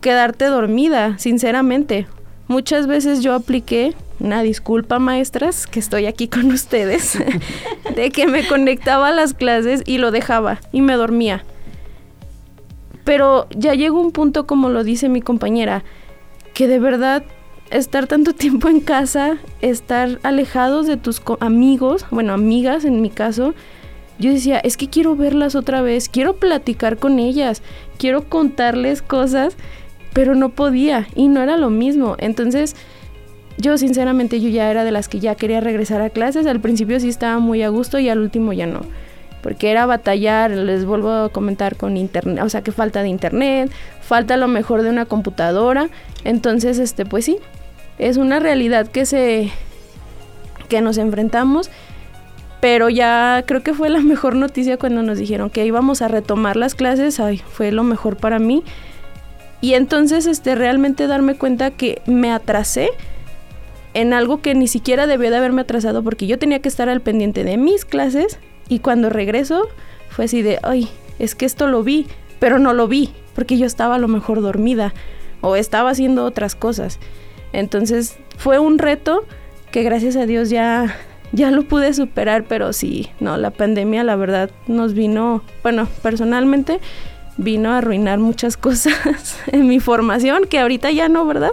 quedarte 0.00 0.44
dormida, 0.44 1.18
sinceramente. 1.18 2.06
Muchas 2.46 2.86
veces 2.86 3.22
yo 3.22 3.34
apliqué 3.34 3.94
una 4.20 4.42
disculpa 4.42 5.00
maestras 5.00 5.66
que 5.66 5.80
estoy 5.80 6.06
aquí 6.06 6.28
con 6.28 6.46
ustedes 6.52 7.18
de 7.96 8.10
que 8.10 8.28
me 8.28 8.46
conectaba 8.46 9.08
a 9.08 9.12
las 9.12 9.34
clases 9.34 9.82
y 9.84 9.98
lo 9.98 10.12
dejaba 10.12 10.60
y 10.70 10.80
me 10.80 10.94
dormía. 10.94 11.44
Pero 13.02 13.48
ya 13.50 13.74
llegó 13.74 14.00
un 14.00 14.12
punto 14.12 14.46
como 14.46 14.68
lo 14.68 14.84
dice 14.84 15.08
mi 15.08 15.22
compañera 15.22 15.82
que 16.54 16.68
de 16.68 16.78
verdad 16.78 17.24
estar 17.70 18.06
tanto 18.06 18.32
tiempo 18.32 18.68
en 18.68 18.80
casa, 18.80 19.38
estar 19.60 20.20
alejados 20.22 20.86
de 20.86 20.96
tus 20.96 21.20
amigos, 21.40 22.06
bueno, 22.10 22.32
amigas 22.32 22.84
en 22.84 23.02
mi 23.02 23.10
caso, 23.10 23.54
yo 24.18 24.32
decía, 24.32 24.58
es 24.58 24.76
que 24.76 24.88
quiero 24.88 25.16
verlas 25.16 25.54
otra 25.54 25.82
vez, 25.82 26.08
quiero 26.08 26.36
platicar 26.36 26.98
con 26.98 27.18
ellas, 27.18 27.62
quiero 27.98 28.28
contarles 28.28 29.02
cosas 29.02 29.56
pero 30.18 30.34
no 30.34 30.48
podía 30.48 31.06
y 31.14 31.28
no 31.28 31.42
era 31.42 31.56
lo 31.56 31.70
mismo. 31.70 32.16
Entonces, 32.18 32.74
yo 33.56 33.78
sinceramente 33.78 34.40
yo 34.40 34.48
ya 34.48 34.68
era 34.68 34.82
de 34.82 34.90
las 34.90 35.08
que 35.08 35.20
ya 35.20 35.36
quería 35.36 35.60
regresar 35.60 36.00
a 36.00 36.10
clases. 36.10 36.46
Al 36.46 36.60
principio 36.60 36.98
sí 36.98 37.08
estaba 37.08 37.38
muy 37.38 37.62
a 37.62 37.68
gusto 37.68 38.00
y 38.00 38.08
al 38.08 38.18
último 38.18 38.52
ya 38.52 38.66
no. 38.66 38.80
Porque 39.42 39.70
era 39.70 39.86
batallar, 39.86 40.50
les 40.50 40.84
vuelvo 40.84 41.12
a 41.12 41.28
comentar 41.28 41.76
con 41.76 41.96
internet, 41.96 42.42
o 42.42 42.48
sea 42.48 42.62
que 42.62 42.72
falta 42.72 43.02
de 43.02 43.08
internet, 43.08 43.70
falta 44.00 44.36
lo 44.36 44.48
mejor 44.48 44.82
de 44.82 44.90
una 44.90 45.04
computadora. 45.04 45.88
Entonces, 46.24 46.80
este, 46.80 47.06
pues 47.06 47.24
sí, 47.24 47.38
es 47.98 48.16
una 48.16 48.40
realidad 48.40 48.88
que 48.88 49.06
se 49.06 49.52
que 50.68 50.80
nos 50.80 50.98
enfrentamos. 50.98 51.70
Pero 52.60 52.88
ya 52.88 53.44
creo 53.46 53.62
que 53.62 53.74
fue 53.74 53.88
la 53.88 54.00
mejor 54.00 54.34
noticia 54.34 54.76
cuando 54.76 55.02
nos 55.02 55.18
dijeron 55.18 55.50
que 55.50 55.64
íbamos 55.64 56.02
a 56.02 56.08
retomar 56.08 56.56
las 56.56 56.74
clases. 56.74 57.20
Ay, 57.20 57.38
fue 57.38 57.72
lo 57.72 57.84
mejor 57.84 58.16
para 58.16 58.38
mí. 58.38 58.64
Y 59.60 59.74
entonces 59.74 60.26
este, 60.26 60.54
realmente 60.54 61.06
darme 61.06 61.36
cuenta 61.36 61.70
que 61.70 62.00
me 62.06 62.30
atrasé 62.30 62.90
en 63.94 64.12
algo 64.12 64.40
que 64.40 64.54
ni 64.54 64.68
siquiera 64.68 65.06
debía 65.06 65.30
de 65.30 65.38
haberme 65.38 65.62
atrasado 65.62 66.04
porque 66.04 66.26
yo 66.26 66.38
tenía 66.38 66.60
que 66.60 66.68
estar 66.68 66.88
al 66.88 67.00
pendiente 67.00 67.42
de 67.42 67.56
mis 67.56 67.84
clases 67.84 68.38
y 68.68 68.78
cuando 68.78 69.10
regreso 69.10 69.66
fue 70.08 70.26
así 70.26 70.42
de, 70.42 70.58
ay, 70.62 70.88
es 71.18 71.34
que 71.34 71.46
esto 71.46 71.66
lo 71.66 71.82
vi, 71.82 72.06
pero 72.38 72.58
no 72.58 72.74
lo 72.74 72.86
vi 72.86 73.10
porque 73.34 73.58
yo 73.58 73.66
estaba 73.66 73.96
a 73.96 73.98
lo 73.98 74.06
mejor 74.06 74.40
dormida 74.40 74.94
o 75.40 75.56
estaba 75.56 75.90
haciendo 75.90 76.24
otras 76.24 76.54
cosas. 76.54 77.00
Entonces 77.52 78.16
fue 78.36 78.58
un 78.58 78.78
reto 78.78 79.24
que 79.72 79.82
gracias 79.82 80.16
a 80.16 80.26
Dios 80.26 80.50
ya 80.50 80.96
ya 81.32 81.50
lo 81.50 81.64
pude 81.64 81.92
superar, 81.94 82.44
pero 82.44 82.72
sí, 82.72 83.08
no, 83.20 83.36
la 83.36 83.50
pandemia 83.50 84.04
la 84.04 84.16
verdad 84.16 84.50
nos 84.66 84.94
vino, 84.94 85.42
bueno, 85.62 85.88
personalmente 86.02 86.80
vino 87.36 87.70
a 87.70 87.78
arruinar 87.78 88.18
muchas 88.18 88.56
cosas 88.58 89.38
en 89.46 89.66
mi 89.66 89.80
formación, 89.80 90.44
que 90.48 90.58
ahorita 90.58 90.90
ya 90.90 91.08
no, 91.08 91.26
¿verdad? 91.26 91.52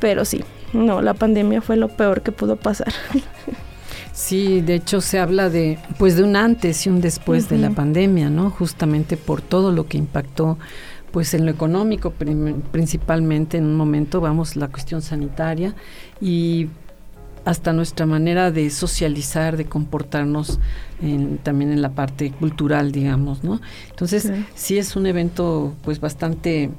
Pero 0.00 0.24
sí, 0.24 0.44
no, 0.72 1.02
la 1.02 1.14
pandemia 1.14 1.60
fue 1.60 1.76
lo 1.76 1.88
peor 1.88 2.22
que 2.22 2.32
pudo 2.32 2.56
pasar. 2.56 2.92
Sí, 4.12 4.60
de 4.60 4.74
hecho 4.74 5.00
se 5.00 5.18
habla 5.18 5.48
de 5.48 5.78
pues 5.98 6.16
de 6.16 6.24
un 6.24 6.36
antes 6.36 6.84
y 6.86 6.90
un 6.90 7.00
después 7.00 7.48
de 7.48 7.56
la 7.56 7.70
pandemia, 7.70 8.28
¿no? 8.28 8.50
Justamente 8.50 9.16
por 9.16 9.40
todo 9.40 9.72
lo 9.72 9.86
que 9.86 9.96
impactó 9.96 10.58
pues 11.10 11.32
en 11.34 11.44
lo 11.44 11.50
económico 11.50 12.12
principalmente 12.70 13.56
en 13.56 13.64
un 13.64 13.76
momento, 13.76 14.20
vamos, 14.20 14.56
la 14.56 14.68
cuestión 14.68 15.00
sanitaria 15.02 15.74
y 16.20 16.68
hasta 17.44 17.72
nuestra 17.72 18.06
manera 18.06 18.50
de 18.50 18.70
socializar, 18.70 19.56
de 19.56 19.64
comportarnos 19.64 20.58
también 21.42 21.72
en 21.72 21.80
la 21.80 21.90
parte 21.90 22.30
cultural, 22.30 22.92
digamos, 22.92 23.42
¿no? 23.42 23.60
Entonces, 23.88 24.30
sí. 24.54 24.78
es 24.78 24.96
un 24.96 25.06
evento 25.06 25.74
pues 25.82 26.00
bastante 26.00 26.70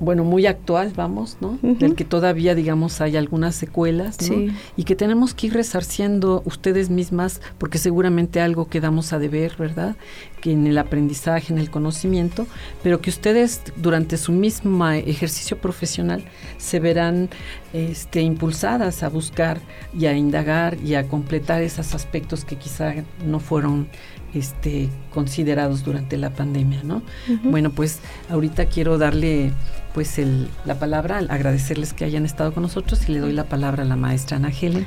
bueno, 0.00 0.24
muy 0.24 0.46
actual, 0.46 0.92
vamos, 0.96 1.36
¿no? 1.40 1.58
Del 1.62 1.94
que 1.94 2.04
todavía, 2.04 2.54
digamos, 2.54 3.00
hay 3.02 3.16
algunas 3.16 3.54
secuelas, 3.54 4.18
¿no? 4.30 4.52
Y 4.76 4.84
que 4.84 4.96
tenemos 4.96 5.34
que 5.34 5.48
ir 5.48 5.54
resarciendo 5.54 6.42
ustedes 6.46 6.88
mismas, 6.88 7.40
porque 7.58 7.78
seguramente 7.78 8.40
algo 8.40 8.68
quedamos 8.68 9.12
a 9.12 9.18
deber, 9.18 9.54
¿verdad? 9.58 9.96
Que 10.40 10.52
en 10.52 10.66
el 10.66 10.78
aprendizaje, 10.78 11.52
en 11.52 11.58
el 11.58 11.70
conocimiento, 11.70 12.46
pero 12.82 13.00
que 13.00 13.10
ustedes 13.10 13.62
durante 13.76 14.16
su 14.16 14.32
mismo 14.32 14.88
ejercicio 14.88 15.58
profesional 15.58 16.24
se 16.56 16.80
verán 16.80 17.28
este, 17.72 18.22
impulsadas 18.22 19.02
a 19.02 19.10
buscar 19.10 19.60
y 19.96 20.06
a 20.06 20.16
indagar 20.16 20.78
y 20.82 20.94
a 20.94 21.06
completar 21.06 21.62
esos 21.62 21.94
aspectos 21.94 22.44
que 22.44 22.56
quizá 22.56 22.94
no 23.26 23.38
fueron 23.38 23.88
este, 24.34 24.88
considerados 25.12 25.84
durante 25.84 26.16
la 26.16 26.30
pandemia, 26.30 26.82
¿no? 26.82 27.02
Bueno, 27.44 27.70
pues 27.70 28.00
ahorita 28.28 28.66
quiero 28.66 28.98
darle 28.98 29.52
pues 29.94 30.18
el, 30.18 30.48
la 30.64 30.78
palabra, 30.78 31.18
agradecerles 31.18 31.92
que 31.92 32.04
hayan 32.04 32.24
estado 32.24 32.52
con 32.52 32.62
nosotros 32.62 33.08
y 33.08 33.12
le 33.12 33.20
doy 33.20 33.32
la 33.32 33.44
palabra 33.44 33.82
a 33.82 33.86
la 33.86 33.96
maestra 33.96 34.36
Ana 34.36 34.50
Helen. 34.50 34.86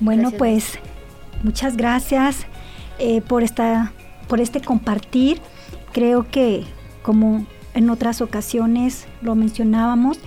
Bueno, 0.00 0.30
pues 0.30 0.78
muchas 1.42 1.76
gracias 1.76 2.46
eh, 2.98 3.20
por, 3.20 3.42
esta, 3.42 3.92
por 4.28 4.40
este 4.40 4.60
compartir. 4.60 5.40
Creo 5.92 6.28
que 6.30 6.64
como 7.02 7.46
en 7.74 7.90
otras 7.90 8.20
ocasiones 8.20 9.06
lo 9.22 9.34
mencionábamos, 9.34 10.18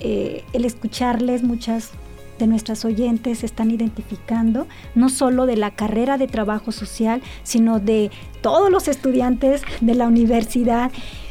eh, 0.00 0.44
el 0.52 0.64
escucharles 0.64 1.42
muchas 1.42 1.90
de 2.38 2.46
nuestras 2.46 2.84
oyentes 2.84 3.38
se 3.38 3.46
están 3.46 3.70
identificando, 3.70 4.66
no 4.94 5.08
solo 5.08 5.46
de 5.46 5.56
la 5.56 5.70
carrera 5.70 6.18
de 6.18 6.26
trabajo 6.26 6.72
social, 6.72 7.22
sino 7.42 7.80
de 7.80 8.10
todos 8.40 8.70
los 8.70 8.88
estudiantes 8.88 9.62
de 9.80 9.94
la 9.94 10.06
universidad 10.06 10.90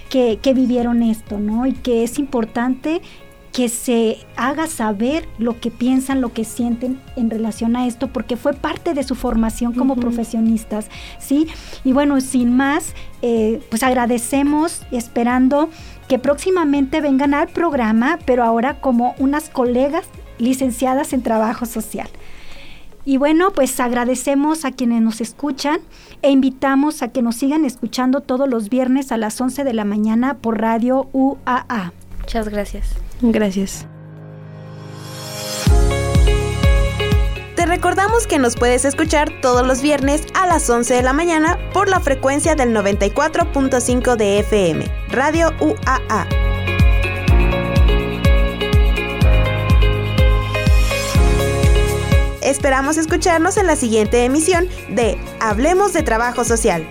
que, 0.10 0.54
vivieron 0.54 1.04
esto, 1.04 1.40
¿no? 1.40 1.66
Y 1.66 1.74
que 1.74 2.04
es 2.04 2.20
importante 2.20 3.02
que 3.52 3.70
se 3.70 4.18
haga 4.36 4.68
saber 4.68 5.28
lo 5.38 5.60
que 5.60 5.72
piensan, 5.72 6.20
lo 6.20 6.34
que 6.34 6.44
sienten 6.44 7.02
en 7.16 7.30
relación 7.30 7.76
a 7.76 7.88
esto, 7.88 8.08
porque 8.08 8.36
fue 8.36 8.54
parte 8.54 8.94
de 8.94 9.04
su 9.04 9.16
formación 9.16 9.74
como 9.74 9.96
profesionistas, 9.96 10.90
¿sí? 11.20 11.48
Y 11.84 11.94
bueno, 11.94 12.20
sin 12.20 12.56
más, 12.56 12.94
eh, 13.22 13.62
pues 13.70 13.82
agradecemos 13.84 14.82
esperando 14.92 15.70
que 16.08 16.20
próximamente 16.20 17.02
vengan 17.02 17.34
al 17.34 17.48
programa, 17.48 18.20
pero 18.26 18.44
ahora 18.44 18.80
como 18.80 19.16
unas 19.18 19.50
colegas 19.50 20.06
licenciadas 20.38 21.14
en 21.14 21.24
trabajo 21.24 21.66
social. 21.66 22.10
Y 23.06 23.18
bueno, 23.18 23.52
pues 23.52 23.80
agradecemos 23.80 24.66
a 24.66 24.72
quienes 24.72 25.02
nos 25.02 25.22
escuchan 25.22 25.80
e 26.24 26.32
invitamos 26.32 27.04
a 27.04 27.10
que 27.10 27.22
nos 27.22 27.36
sigan 27.36 27.64
escuchando 27.64 28.22
todos 28.22 28.50
los 28.50 28.70
viernes 28.70 29.12
a 29.12 29.18
las 29.18 29.40
11 29.40 29.64
de 29.64 29.74
la 29.74 29.86
mañana 29.86 30.38
por 30.38 30.60
Radio 30.60 31.08
UAA. 31.14 31.94
Muchas 32.20 32.50
gracias. 32.50 32.96
Gracias. 33.22 33.88
Recordamos 37.76 38.26
que 38.26 38.40
nos 38.40 38.56
puedes 38.56 38.86
escuchar 38.86 39.42
todos 39.42 39.68
los 39.68 39.82
viernes 39.82 40.24
a 40.34 40.48
las 40.48 40.70
11 40.70 40.94
de 40.94 41.02
la 41.02 41.12
mañana 41.12 41.60
por 41.74 41.90
la 41.90 42.00
frecuencia 42.00 42.56
del 42.56 42.70
94.5 42.70 44.16
de 44.16 44.40
FM, 44.40 44.86
Radio 45.10 45.54
UAA. 45.60 46.26
Esperamos 52.42 52.96
escucharnos 52.96 53.58
en 53.58 53.68
la 53.68 53.76
siguiente 53.76 54.24
emisión 54.24 54.70
de 54.92 55.18
Hablemos 55.42 55.92
de 55.92 56.02
Trabajo 56.02 56.46
Social. 56.46 56.88